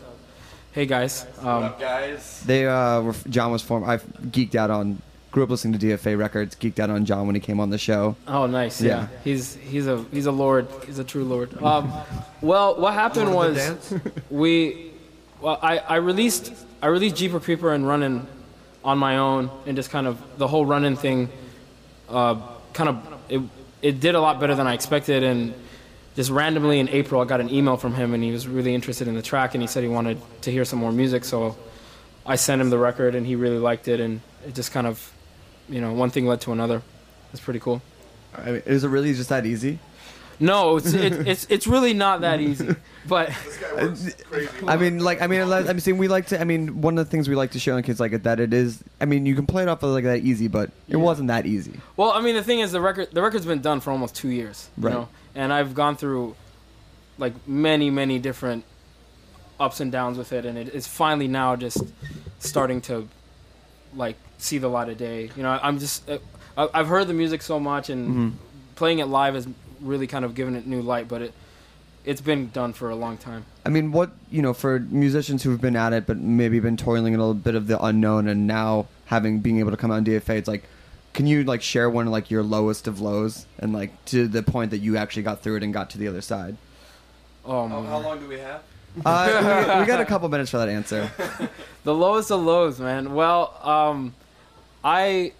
[0.72, 1.26] hey guys.
[1.40, 2.42] Um, guys?
[2.46, 3.86] They uh, were, John was formed.
[3.86, 5.00] I geeked out on,
[5.30, 6.56] grew up listening to DFA records.
[6.56, 8.16] Geeked out on John when he came on the show.
[8.26, 8.80] Oh, nice.
[8.80, 9.02] Yeah.
[9.02, 9.08] Yeah.
[9.22, 10.66] He's he's a he's a lord.
[10.86, 11.62] He's a true lord.
[11.62, 11.92] Um,
[12.40, 13.94] well, what happened was
[14.30, 14.90] we,
[15.40, 16.52] well, I, I released
[16.82, 18.26] I released Jeeper Creeper and Running
[18.84, 21.28] on my own, and just kind of the whole running thing,
[22.08, 22.36] uh,
[22.72, 23.40] kind of it
[23.82, 25.54] it did a lot better than I expected, and
[26.14, 29.08] just randomly in April I got an email from him, and he was really interested
[29.08, 31.56] in the track, and he said he wanted to hear some more music, so
[32.24, 35.12] I sent him the record, and he really liked it, and it just kind of,
[35.68, 36.82] you know, one thing led to another.
[37.32, 37.82] It's pretty cool.
[38.34, 39.78] I mean, is it really just that easy?
[40.38, 42.74] No, it's it, it's it's really not that easy.
[43.08, 44.50] But This guy works crazy.
[44.66, 46.40] I mean, like, I mean, I'm saying we like to.
[46.40, 48.40] I mean, one of the things we like to show on kids like it that
[48.40, 48.82] it is.
[49.00, 51.46] I mean, you can play it off of like that easy, but it wasn't that
[51.46, 51.80] easy.
[51.96, 54.28] well, I mean, the thing is, the record the record's been done for almost two
[54.28, 54.92] years, you Right.
[54.92, 56.34] know, and I've gone through
[57.18, 58.64] like many many different
[59.60, 61.82] ups and downs with it, and it, it's finally now just
[62.38, 63.08] starting to
[63.94, 65.30] like see the light of day.
[65.36, 66.18] You know, I, I'm just uh,
[66.56, 68.28] I, I've heard the music so much, and Mm-hmm.
[68.74, 69.46] playing it live has
[69.80, 71.32] really kind of given it new light, but it.
[72.06, 73.44] It's been done for a long time.
[73.66, 77.12] I mean, what you know, for musicians who've been at it, but maybe been toiling
[77.12, 79.96] in a little bit of the unknown, and now having being able to come out
[79.96, 80.64] on DFA, it's like,
[81.12, 84.42] can you like share one of like your lowest of lows, and like to the
[84.42, 86.56] point that you actually got through it and got to the other side?
[87.44, 87.90] Oh How, man.
[87.90, 88.62] how long do we have?
[89.04, 91.10] Uh, we, we got a couple minutes for that answer.
[91.84, 93.14] the lowest of lows, man.
[93.14, 94.14] Well, um,
[94.84, 95.32] I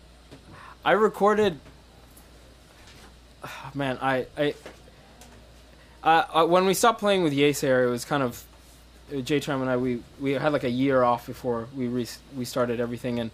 [0.85, 1.59] I recorded.
[3.75, 4.55] Man, I I.
[6.07, 8.45] Uh, uh, when we stopped playing with Yeasayer, it was kind of
[9.13, 9.77] uh, Jay Tram and I.
[9.77, 13.33] We, we had like a year off before we re- we started everything, and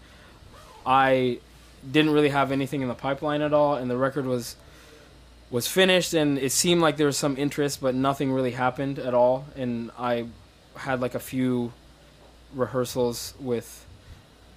[0.87, 1.41] I
[1.89, 4.57] didn't really have anything in the pipeline at all, and the record was
[5.51, 9.13] was finished, and it seemed like there was some interest, but nothing really happened at
[9.13, 10.29] all, and I
[10.75, 11.75] had like a few
[12.55, 13.85] rehearsals with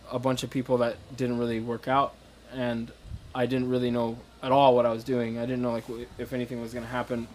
[0.09, 2.13] a bunch of people that didn't really work out
[2.53, 2.91] and
[3.33, 5.37] I didn't really know at all what I was doing.
[5.37, 5.83] I didn't know like
[6.17, 7.27] if anything was going to happen.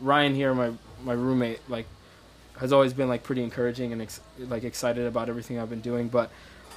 [0.00, 0.72] Ryan here my
[1.02, 1.86] my roommate like
[2.58, 6.08] has always been like pretty encouraging and ex- like excited about everything I've been doing
[6.08, 6.30] but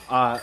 [0.10, 0.40] uh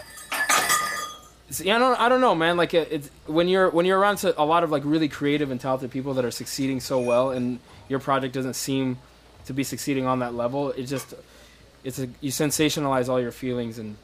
[1.60, 2.56] yeah, I don't, I don't know, man.
[2.56, 5.60] Like it, it's when you're when you're around a lot of like really creative and
[5.60, 7.58] talented people that are succeeding so well, and
[7.88, 8.98] your project doesn't seem
[9.46, 10.72] to be succeeding on that level.
[10.72, 11.14] It just
[11.84, 13.96] it's a you sensationalize all your feelings and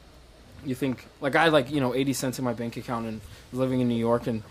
[0.65, 3.21] you think like I had like you know eighty cents in my bank account and
[3.53, 4.41] living in New York and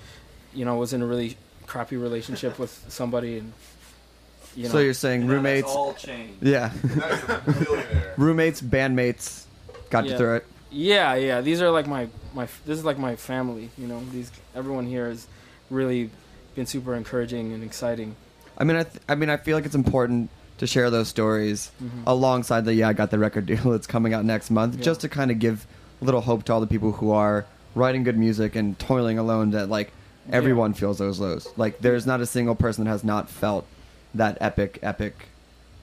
[0.53, 3.53] you know was in a really crappy relationship with somebody and
[4.57, 5.67] you know so you're saying roommates?
[5.67, 6.43] That's all changed.
[6.43, 9.45] Yeah, That's a roommates, bandmates,
[9.91, 10.17] got you Yeah.
[10.17, 10.47] through it.
[10.71, 11.41] Yeah, yeah.
[11.41, 12.47] These are like my my.
[12.67, 13.71] This is like my family.
[13.79, 15.27] You know, these everyone here has
[15.71, 16.11] really
[16.55, 18.17] been super encouraging and exciting.
[18.59, 21.71] I mean, I, th- I mean, I feel like it's important to share those stories
[21.83, 22.03] Mhm.
[22.07, 24.83] alongside the yeah, I got the record deal that's coming out next month, Yeah.
[24.83, 25.67] just to kind of give
[26.01, 27.45] a little hope to all the people who are
[27.75, 29.51] writing good music and toiling alone.
[29.53, 29.93] That like
[30.31, 31.49] everyone feels those lows.
[31.57, 33.65] Like there's not a single person that has not felt
[34.15, 35.15] that epic, epic,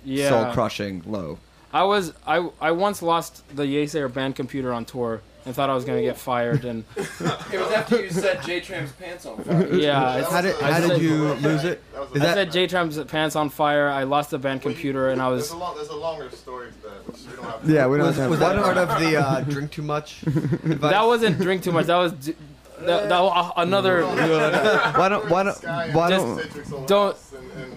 [0.06, 0.30] Yeah.
[0.30, 1.38] soul crushing low.
[1.74, 5.74] I was I I once lost the Yeasayer band computer on tour and thought I
[5.74, 9.68] was gonna get fired and It was after you set J Tram's pants on fire.
[9.74, 10.04] yeah.
[10.06, 11.82] I, How did, I how did said- you lose it?
[11.94, 13.88] That was Is a- I that set J Tram's pants on fire.
[13.90, 15.96] I lost the band Well, you- computer and I was There's a, long, there's a
[15.96, 17.66] longer story to that, which we don't have.
[17.66, 17.88] to yeah?
[17.88, 20.24] We don't Was, have was that part of the uh, drink too much?
[20.28, 20.80] advice?
[20.92, 21.86] that wasn't drink too much.
[21.88, 22.36] That was d-
[22.82, 24.04] that, that was another.
[24.06, 25.64] why don't why don't
[25.94, 27.18] why Just don't don't-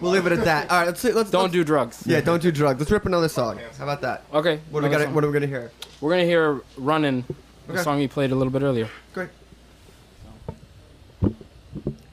[0.01, 0.71] We'll leave it at that.
[0.71, 2.03] All right, let's let's Don't let's- do drugs.
[2.07, 2.79] Yeah, don't do drugs.
[2.81, 3.59] Let's rip another song.
[3.79, 4.25] How about that?
[4.33, 4.61] Okay.
[4.71, 5.15] What are we gonna song.
[5.15, 5.71] What are we gonna hear?
[6.01, 7.25] We're gonna hear "Running,"
[7.67, 7.83] the Okay.
[7.83, 8.89] song you played a little bit earlier.
[9.15, 9.31] Great.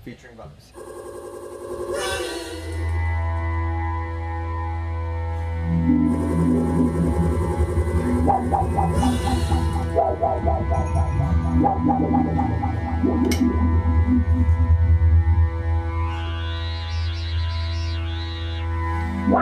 [0.06, 0.72] Featuring Bugs.
[19.34, 19.38] I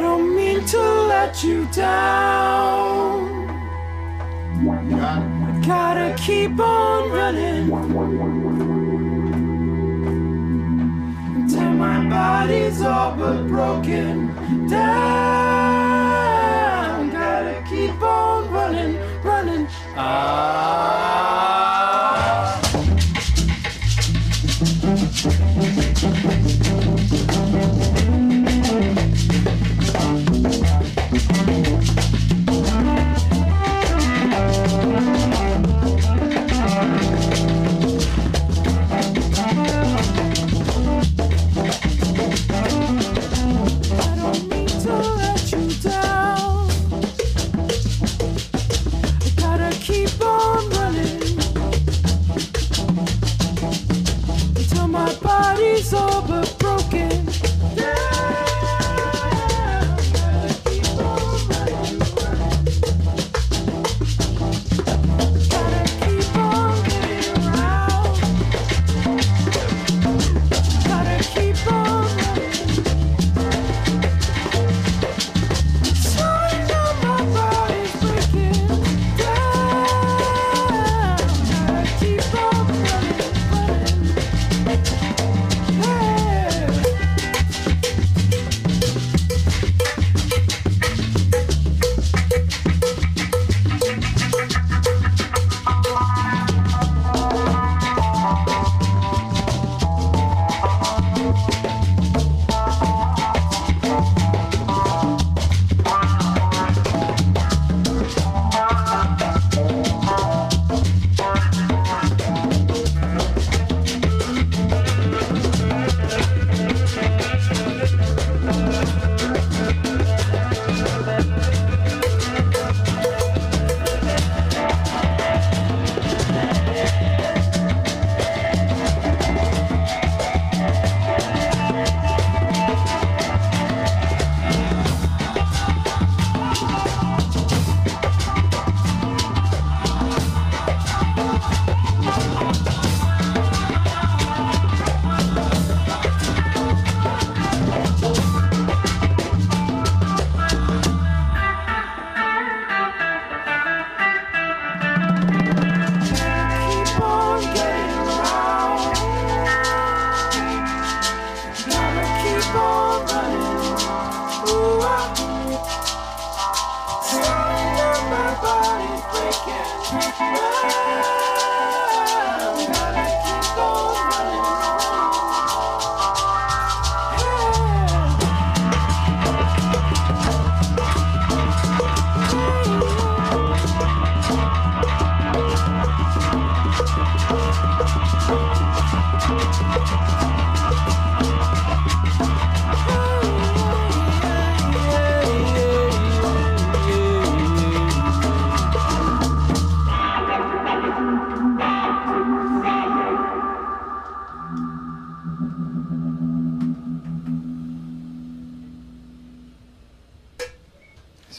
[0.00, 3.33] don't mean to let you down.
[5.04, 7.70] I gotta keep on running
[11.36, 14.34] until my body's all but broken
[14.66, 14.80] down.
[17.10, 19.68] Gotta keep on running, running.
[19.94, 21.43] Ah.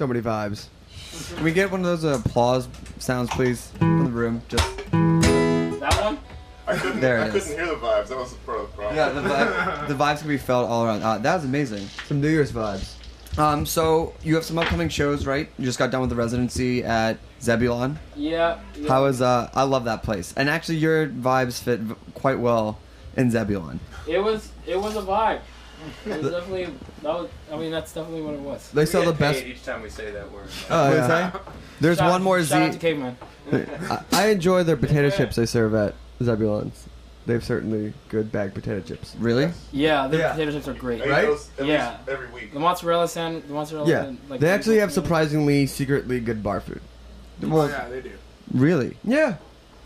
[0.06, 0.68] So many vibes.
[1.34, 2.68] Can we get one of those uh, applause
[3.00, 4.40] sounds, please, from the room?
[4.48, 6.20] Just That one?
[6.68, 7.00] I couldn't.
[7.02, 7.48] There it I is.
[7.48, 8.10] couldn't hear the vibes.
[8.10, 8.96] That was part of the problem.
[8.96, 11.02] yeah, the, vibe, the vibes can be felt all around.
[11.02, 11.88] Uh, that was amazing.
[12.06, 12.94] Some New Year's vibes.
[13.40, 15.50] Um, so you have some upcoming shows, right?
[15.58, 17.98] You just got done with the residency at Zebulon.
[18.16, 18.60] Yeah.
[18.76, 18.88] yeah.
[18.88, 19.50] How is uh?
[19.56, 22.78] I love that place, and actually your vibes fit v- quite well
[23.18, 23.80] in Zebulon.
[24.08, 25.40] It was it was a vibe.
[26.06, 26.66] It was definitely
[27.04, 27.30] that was.
[27.52, 28.70] I mean, that's definitely what it was.
[28.72, 29.44] They sell We the best.
[29.44, 30.48] each time we say that word.
[30.70, 31.32] Oh, yeah.
[31.36, 31.42] is
[31.82, 32.80] There's Shout- one more shout out Z.
[32.80, 33.18] to Caveman.
[33.52, 35.94] I, I enjoy their potato chips they serve at
[36.24, 36.86] Zebulon's.
[37.28, 39.16] They have certainly good bagged potato chips.
[39.20, 39.50] Really?
[39.72, 40.32] Yeah, the Yeah.
[40.34, 41.04] potato chips are great.
[41.04, 41.26] They Right?
[41.26, 41.90] those at Yeah.
[41.98, 42.54] least every week.
[42.54, 43.90] The mozzarella sand, the mozzarella.
[43.90, 44.94] Yeah, and, like, they actually have yeah.
[44.96, 46.82] surprisingly secretly good bar food.
[47.42, 48.12] Well, yeah, they do.
[48.54, 48.96] really?
[49.04, 49.36] Yeah,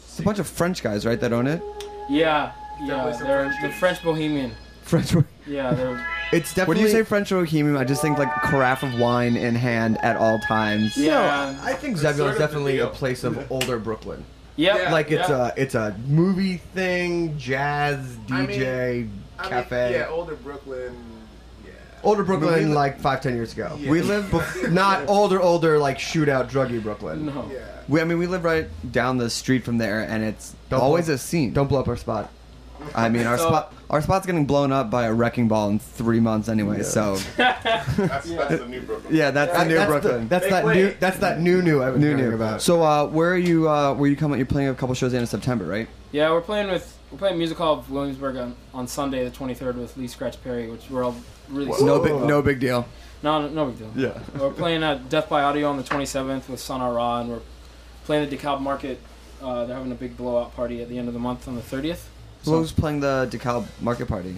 [0.03, 1.61] It's a bunch of French guys, right, that own it.
[2.09, 2.51] Yeah,
[2.81, 3.77] yeah, Definitely some they're French the dish.
[3.77, 4.51] French Bohemian.
[4.89, 5.13] French.
[5.47, 6.83] Yeah, they're It's When definitely.
[6.83, 10.39] you say French Bohemian, I just think like carafe of wine in hand at all
[10.39, 10.95] times.
[10.95, 11.13] Yeah.
[11.13, 14.23] No, I think It's Zebulon's sort of the definitely a place of older Brooklyn.
[14.55, 14.77] yep.
[14.77, 14.91] Yeah.
[14.91, 15.47] like it's yeah.
[15.47, 19.09] a it's a movie thing, jazz, I DJ,
[19.43, 19.93] cafe.
[19.93, 20.95] yeah, older Brooklyn.
[21.65, 21.71] Yeah.
[22.03, 23.75] Older Brooklyn, Movie- like five ten years ago.
[23.79, 23.89] Yeah.
[23.89, 24.25] We live.
[24.31, 27.25] Bef- not older, older like shootout druggy Brooklyn.
[27.25, 27.49] no.
[27.51, 27.65] Yeah.
[27.87, 31.05] We, I mean, we live right down the street from there, and it's Don't always
[31.07, 31.53] blow- a scene.
[31.53, 32.29] Don't blow up our spot.
[32.93, 35.79] I mean, our So- spot, our spot's getting blown up by a wrecking ball in
[35.79, 36.77] three months anyway.
[36.77, 36.83] Yeah.
[36.83, 39.15] So That's, that's the new Brooklyn.
[39.15, 40.21] yeah, that's the new that's Brooklyn.
[40.23, 40.73] The, that's Make that way.
[40.75, 40.93] new.
[40.99, 41.81] That's that new new.
[41.81, 42.35] I was new hearing new.
[42.35, 42.61] about.
[42.61, 43.69] So uh, where are you?
[43.69, 44.37] Uh, where you coming?
[44.39, 45.87] You're playing a couple shows in September, right?
[46.11, 49.75] Yeah, we're playing with we're playing Music Hall of Williamsburg on, on Sunday the 23rd
[49.75, 51.15] with Lee Scratch Perry, which we're all
[51.49, 52.85] really It's no big, no big deal.
[53.23, 53.91] no, no big deal.
[53.95, 54.19] Yeah.
[54.39, 57.39] We're playing at Death by Audio on the 27th with Sun Ra, and we're
[58.05, 58.99] playing the DeKalb Market.
[59.41, 61.61] Uh, they're having a big blowout party at the end of the month on the
[61.61, 62.03] 30th.
[62.43, 64.35] So who's playing the DeKalb Market Party?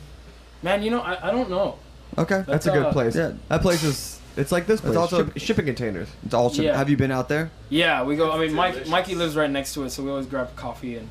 [0.63, 1.77] Man, you know, I, I don't know.
[2.17, 3.15] Okay, That's a good uh, place.
[3.15, 3.33] Yeah.
[3.47, 4.19] That place is.
[4.37, 6.07] It's like this It's also- Ship- shipping containers.
[6.25, 6.51] It's all.
[6.53, 6.77] Yeah.
[6.77, 7.51] Have you been out there?
[7.69, 8.31] Yeah, we go.
[8.31, 8.87] I mean, Mike.
[8.87, 10.97] Mikey lives right next to it, so we always grab coffee.
[10.97, 11.07] And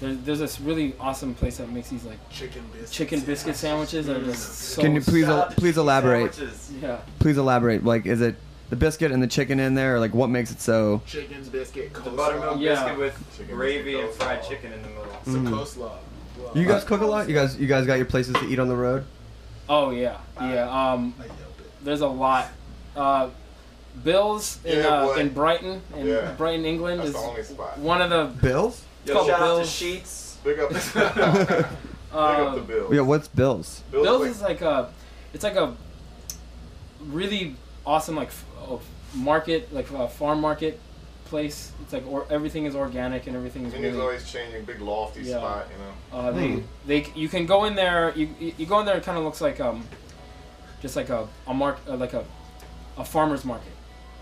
[0.00, 2.90] there's, there's this really awesome place that makes these like Chicken biscuits.
[2.92, 4.82] chicken biscuit sandwiches that are just so.
[4.82, 6.38] Can you please el- please elaborate?
[6.82, 6.98] Yeah.
[7.20, 7.84] Please elaborate.
[7.84, 8.36] Like, is it
[8.70, 11.00] the biscuit and the chicken in there, or like what makes it so?
[11.06, 11.92] Chicken's biscuit.
[11.94, 12.74] The buttermilk Yeah.
[12.74, 15.06] biscuit with Chicken gravy biscuit and fried chicken in the middle.
[15.26, 15.92] It's a coleslaw.
[16.42, 16.50] Wow.
[16.54, 17.28] You guys cook a lot.
[17.28, 17.58] You guys.
[17.58, 19.04] You guys got your places to eat on the road.
[19.68, 20.68] Oh yeah, yeah.
[20.68, 21.70] Um, I yelled it.
[21.84, 22.48] there's a lot.
[22.96, 23.30] Uh,
[24.04, 25.20] Bill's in Yeah, uh, boy.
[25.20, 26.32] in Brighton, in Yeah.
[26.32, 27.78] Brighton, England, That's is the only spot.
[27.78, 28.24] one of the.
[28.40, 28.82] Bills.
[29.06, 29.70] Yo, Yo, shout out to Bill's.
[29.70, 30.38] Sheets.
[30.44, 31.66] Big up, big up
[32.12, 32.92] Uh, the Bills.
[32.94, 33.82] Yeah, what's Bill's?
[33.90, 34.92] Bills, Bill's like- is like a,
[35.32, 35.74] it's like a
[37.06, 37.56] really
[37.86, 38.76] awesome like f- uh,
[39.14, 40.78] market, like a farm market
[41.32, 41.72] place.
[41.82, 44.04] It's like or, everything is organic and everything is and he's really.
[44.06, 45.38] always changing, big lofty Yeah.
[45.38, 45.92] spot, you know.
[46.18, 46.60] Uh, they, Hmm.
[46.90, 48.12] they you can go in there.
[48.14, 48.96] You you you go in there.
[49.00, 49.78] It kind of looks like um,
[50.84, 52.24] just like a a mark uh, like a
[52.98, 53.72] a farmer's market,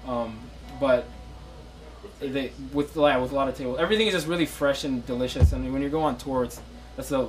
[0.06, 0.38] um,
[0.78, 1.02] but
[2.20, 3.78] they with yeah, with a lot of tables.
[3.80, 5.52] Everything is just really fresh and delicious.
[5.52, 6.60] I And when you go on tour, it's
[6.96, 7.20] that's the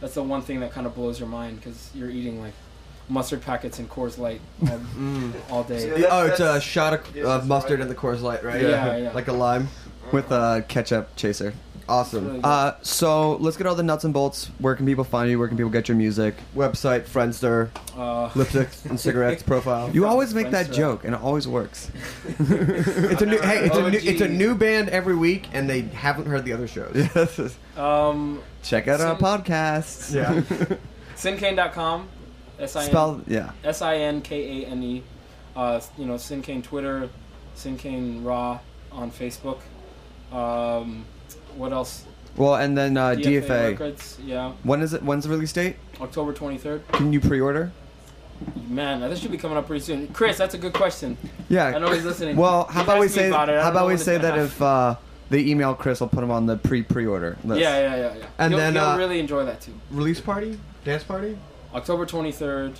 [0.00, 2.54] that's the one thing that kind of blows your mind because you're eating like
[3.08, 4.40] mustard packets and Coors Light
[5.50, 6.00] all, all day.
[6.00, 7.82] Yeah, oh, it's a shot of, of mustard right.
[7.82, 8.60] in the Coors Light, right?
[8.62, 9.12] Yeah, yeah.
[9.12, 9.68] Like a lime.
[10.12, 11.52] With a ketchup chaser.
[11.86, 12.26] Awesome.
[12.26, 14.50] Really Uh, so let's get all the nuts and bolts.
[14.58, 15.38] Where can people find you?
[15.38, 16.34] Where can people get your music?
[16.54, 19.90] Website, Friendster, Uh, lipsticks and cigarettes profile.
[19.94, 20.74] You always make that Friendster.
[20.74, 21.90] joke, and it always works.
[22.38, 23.38] It's a new.
[23.38, 23.98] Hey, it's a new.
[24.02, 27.56] It's a new band every week, and they haven't heard the other shows.
[27.76, 30.14] um, Check out our Sin- podcasts.
[30.14, 30.78] Yeah.
[31.16, 32.08] sinkane.com.
[32.58, 33.52] S-I-N- Spell yeah.
[33.64, 35.02] S I N K A N E.
[35.56, 37.08] Uh, you know, Sinkane Twitter,
[37.56, 38.58] Sinkane Raw
[38.92, 39.58] on Facebook.
[40.32, 41.04] Um,
[41.56, 42.04] what else?
[42.36, 43.68] Well, and then uh, DFA, DFA.
[43.70, 44.18] Records.
[44.24, 45.02] Yeah, When is it?
[45.02, 45.76] When's the release date?
[46.00, 46.86] October 23rd.
[46.92, 47.72] Can you pre-order?
[48.68, 50.06] Man, this should be coming up pretty soon.
[50.08, 51.16] Chris, that's a good question.
[51.48, 51.66] Yeah.
[51.66, 52.36] I know he's listening.
[52.36, 53.28] Well, how He's about we say?
[53.28, 54.94] about How about we say that if uh,
[55.30, 57.60] they email Chris, I'll put him on the pre-pre-order list.
[57.60, 58.26] Yeah, yeah, yeah, yeah.
[58.38, 59.74] And You'll, then, you'll uh, really enjoy that too.
[59.90, 61.36] Release party, dance party.
[61.74, 62.76] October 23rd,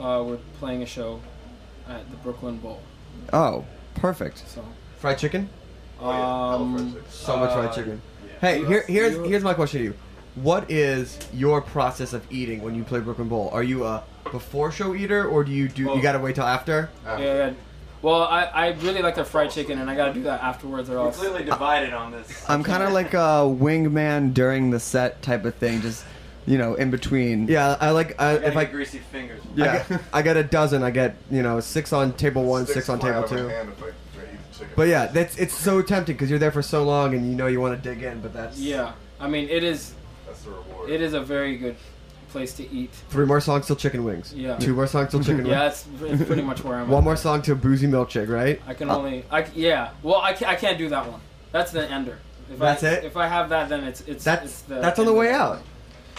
[0.00, 1.20] uh, we're playing a show
[1.88, 2.80] at the Brooklyn Bowl.
[3.32, 3.64] Oh,
[3.94, 4.38] perfect.
[4.48, 4.64] So,
[4.98, 5.48] Fried chicken?
[6.00, 8.02] um, So much fried uh, chicken.
[8.40, 9.94] Hey, here, here's here's my question to you.
[10.34, 13.50] What is your process of eating when you play Brooklyn Bowl?
[13.52, 14.02] Are you a
[14.32, 16.90] before show eater, or do you do Well- you gotta wait till after?
[17.04, 17.52] Yeah, yeah.
[18.00, 20.98] Well, I, I really like the fried chicken, and I gotta do that afterwards, or
[20.98, 21.16] else.
[21.20, 22.44] Completely divided on this.
[22.48, 26.04] I'm kind of like a wingman during the set type of thing, just
[26.46, 27.46] you know, in between.
[27.48, 29.40] Yeah, I like I, if I greasy fingers.
[29.54, 30.82] I get, I get a dozen.
[30.82, 33.48] I get you know six on table one, six, on table out of my two.
[33.48, 33.90] hand if I try
[34.24, 34.72] to eat the chicken.
[34.76, 37.46] But yeah, that's it's so tempting because you're there for so long and you know
[37.46, 39.94] you want to dig in, but that's Yeah, I mean, it is.
[40.26, 40.90] That's the reward.
[40.90, 41.76] It is a very good
[42.30, 42.90] place to eat.
[43.10, 44.32] Three more songs till chicken wings.
[44.34, 44.56] Yeah.
[44.56, 45.48] Two more songs till chicken wings.
[45.50, 45.84] Yeah, wings.
[46.00, 46.88] that's it's pretty much where I'm.
[46.88, 47.04] One at.
[47.04, 48.60] more song till boozy milkshake, right?
[48.66, 49.24] I can Uh, only.
[49.30, 49.90] I c- yeah.
[50.02, 51.20] Well, I can't, I can't do that one.
[51.52, 52.18] That's the ender.
[52.50, 53.04] If That's I, it?
[53.04, 55.60] If I have that, then it's it's That's it's the that's on the way out.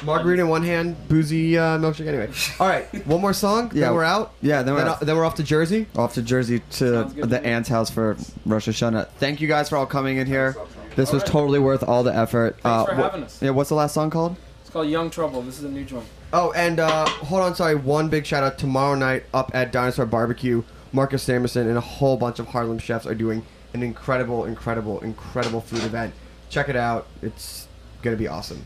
[0.06, 2.08] Margarita in one hand, boozy uh, milkshake.
[2.08, 3.72] Anyway, all right, one more song.
[3.74, 3.86] Yeah.
[3.88, 4.34] then we're out.
[4.42, 5.00] Yeah, then we're Then, out.
[5.02, 5.88] then we're off to Jersey.
[5.96, 7.48] Off to Jersey to Sounds good to the me.
[7.48, 9.10] aunt's house for Rosh Hashanah.
[9.18, 10.56] Thank you guys for all coming in here.
[10.96, 12.60] This was totally worth all the effort.
[12.62, 13.42] Thanks for wha- having us.
[13.42, 14.36] Yeah, what's the last song called?
[14.62, 15.42] It's called Young Trouble.
[15.42, 16.06] This is a new joint.
[16.32, 17.76] Oh, and uh, hold on, sorry.
[17.76, 20.64] One big shout out tomorrow night up at Dinosaur Barbecue.
[20.92, 23.44] Marcus Samuelsson and a whole bunch of Harlem chefs are doing
[23.74, 26.14] an incredible, incredible, incredible food event.
[26.50, 27.08] Check it out.
[27.24, 27.68] It's
[28.04, 28.64] gonna be awesome.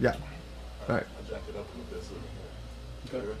[0.00, 0.16] All right.
[0.18, 0.88] Yeah.
[0.88, 1.06] All right.
[1.06, 3.30] I jacked it up a little bit so we can hear.
[3.32, 3.40] Okay.